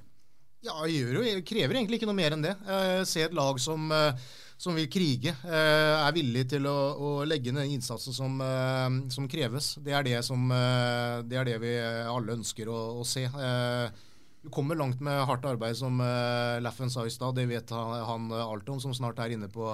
Ja, 0.65 0.79
gjør 0.89 1.19
jo, 1.19 1.43
krever 1.45 1.77
egentlig 1.77 1.99
ikke 2.01 2.09
noe 2.09 2.17
mer 2.17 2.33
enn 2.33 2.45
det. 2.45 2.55
Eh, 2.65 3.03
se 3.09 3.27
et 3.27 3.35
lag 3.37 3.59
som, 3.61 3.91
eh, 3.93 4.17
som 4.57 4.73
vil 4.79 4.89
krige, 4.89 5.35
eh, 5.45 6.07
er 6.07 6.15
villig 6.17 6.47
til 6.55 6.65
å, 6.71 6.79
å 6.97 7.11
legge 7.29 7.53
ned 7.53 7.67
den 7.67 7.75
innsatsen 7.77 8.17
som, 8.17 8.41
eh, 8.41 8.97
som 9.13 9.29
kreves. 9.29 9.75
Det 9.85 9.93
er 9.93 10.07
det, 10.07 10.23
som, 10.25 10.41
eh, 10.49 11.21
det 11.29 11.37
er 11.37 11.51
det 11.51 11.59
vi 11.61 11.75
alle 12.09 12.39
ønsker 12.39 12.71
å, 12.73 12.81
å 13.03 13.05
se. 13.05 13.27
Eh, 14.45 14.49
du 14.49 14.51
kommer 14.53 14.77
langt 14.77 15.01
med 15.01 15.25
hardt 15.27 15.45
arbeid, 15.45 15.77
som 15.77 16.01
uh, 16.01 16.61
Laffen 16.61 16.91
sa 16.91 17.07
i 17.07 17.11
stad. 17.11 17.35
Det 17.35 17.47
vet 17.49 17.71
han, 17.71 17.95
han 18.05 18.33
alt 18.33 18.69
om, 18.69 18.81
som 18.81 18.95
snart 18.95 19.19
er 19.25 19.33
inne 19.33 19.49
på 19.49 19.73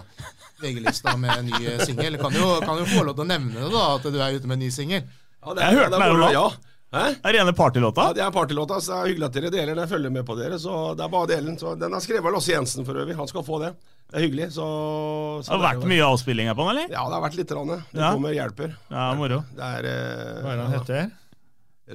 VG-lista 0.62 1.16
med 1.18 1.38
en 1.38 1.46
ny 1.50 1.78
singel. 1.84 2.16
Kan, 2.20 2.32
kan 2.64 2.78
jo 2.78 2.86
få 2.86 3.04
lov 3.04 3.16
til 3.18 3.26
å 3.26 3.30
nevne 3.30 3.54
det, 3.58 3.70
da, 3.74 3.86
at 3.96 4.06
du 4.06 4.18
er 4.20 4.36
ute 4.38 4.46
med 4.46 4.60
en 4.60 4.64
ny 4.66 4.70
singel. 4.70 5.02
Ja, 5.40 5.54
det 5.54 5.62
er- 5.62 5.70
Jeg 5.72 5.78
hørte 5.80 5.90
det 5.90 6.00
den 6.00 6.20
er 6.20 6.26
her. 6.26 6.36
Ja. 6.38 6.48
Hæ? 6.90 7.02
Er 7.22 7.32
det 7.32 7.40
ene 7.40 7.52
partylåta? 7.54 8.04
Ja, 8.08 8.14
det 8.18 8.22
er 8.24 8.32
partylåta, 8.34 8.80
så 8.82 8.90
det 8.90 8.98
er 8.98 9.10
hyggelig 9.12 9.26
at 9.28 9.34
dere 9.36 9.50
deler 9.54 9.74
den. 9.76 9.82
Jeg 9.84 9.90
følger 9.92 10.10
med 10.10 10.24
på 10.26 10.34
dere, 10.38 10.56
så 10.58 10.94
det 10.98 11.04
er 11.04 11.12
bare 11.12 11.28
delen. 11.30 11.54
Så 11.58 11.74
den 11.78 11.94
er 11.94 12.02
skrevet 12.02 12.26
av 12.26 12.34
Lasse 12.34 12.50
Jensen 12.50 12.86
for 12.88 12.98
øvrig. 12.98 13.14
Han 13.14 13.28
skal 13.30 13.44
få 13.46 13.60
det. 13.62 13.70
Det 14.10 14.18
er 14.18 14.24
hyggelig, 14.26 14.48
så, 14.56 14.66
så 15.38 15.52
Det 15.52 15.54
har 15.54 15.66
vært 15.68 15.86
mye 15.86 16.02
avspilling 16.08 16.50
her 16.50 16.56
på 16.58 16.66
den, 16.66 16.70
eller? 16.80 16.90
Ja, 16.90 17.04
det 17.06 17.14
har 17.14 17.22
vært 17.22 17.36
litt. 17.38 17.52
Rann, 17.54 17.70
det 17.76 18.00
Ja. 18.02 18.08
kommer 18.10 18.34
hjelper. 18.34 18.74
Ja, 18.90 19.04
moro. 19.14 19.38
Det 19.54 19.68
er 19.68 19.86
uh, 19.86 20.40
Hva 20.42 20.50
er 20.50 20.56
det 20.56 20.64
han 20.66 20.74
heter? 20.74 21.10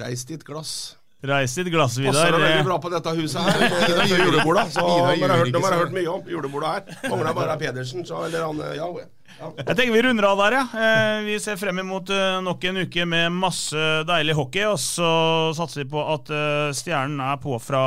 Reis 0.05 0.23
ditt 0.31 0.45
glass. 0.47 0.95
Reis 1.29 1.55
ditt 1.57 1.71
glass, 1.73 1.97
Vidar. 1.97 2.13
Passer 2.13 2.37
det 2.37 2.43
veldig 2.45 2.65
bra 2.69 2.79
på 2.83 2.91
dette 2.93 3.15
huset 3.17 3.41
her. 3.41 3.67
Dette 3.89 4.07
julebordet. 4.11 4.65
Så 4.75 4.85
Vidar 4.85 5.35
har 5.35 5.43
hørt, 5.43 5.59
har 5.65 5.77
hørt 5.83 5.95
mye 5.95 6.09
om 6.15 6.31
julebordet 6.31 6.71
her. 6.75 7.11
Mangler 7.11 7.37
bare 7.37 7.59
Pedersen, 7.61 8.05
så 8.07 8.25
eller 8.27 8.47
han 8.47 8.63
Ja, 8.77 8.89
ja. 9.01 9.11
Jeg 9.35 9.75
tenker 9.75 9.91
vi 9.91 10.01
runder 10.05 10.27
av 10.29 10.39
der, 10.39 10.55
ja. 10.55 10.63
Eh, 10.79 11.25
Vi 11.25 11.35
ser 11.43 11.57
frem 11.59 11.81
imot 11.83 12.09
eh, 12.13 12.37
nok 12.45 12.63
en 12.69 12.77
uke 12.85 13.03
med 13.09 13.33
masse 13.35 13.81
deilig 14.07 14.35
hockey. 14.37 14.63
Og 14.69 14.79
så 14.79 15.09
satser 15.57 15.83
vi 15.83 15.89
på 15.91 16.03
at 16.13 16.31
eh, 16.31 16.71
stjernen 16.77 17.19
er 17.19 17.41
på 17.43 17.57
fra 17.59 17.83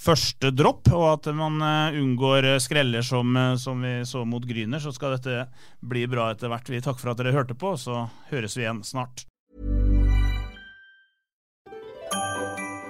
første 0.00 0.52
dropp, 0.54 0.86
og 0.94 1.06
at 1.10 1.26
man 1.34 1.58
unngår 1.98 2.46
skreller 2.62 3.02
som, 3.04 3.34
som 3.58 3.82
vi 3.82 3.96
så 4.06 4.22
mot 4.24 4.46
Gryner. 4.46 4.78
Så 4.80 4.94
skal 4.94 5.16
dette 5.16 5.48
bli 5.82 6.06
bra 6.08 6.30
etter 6.30 6.48
hvert. 6.52 6.70
Vi 6.70 6.80
takker 6.80 7.02
for 7.02 7.12
at 7.12 7.20
dere 7.20 7.34
hørte 7.34 7.58
på, 7.58 7.74
så 7.76 8.06
høres 8.30 8.54
vi 8.56 8.64
igjen 8.64 8.84
snart. 8.86 9.26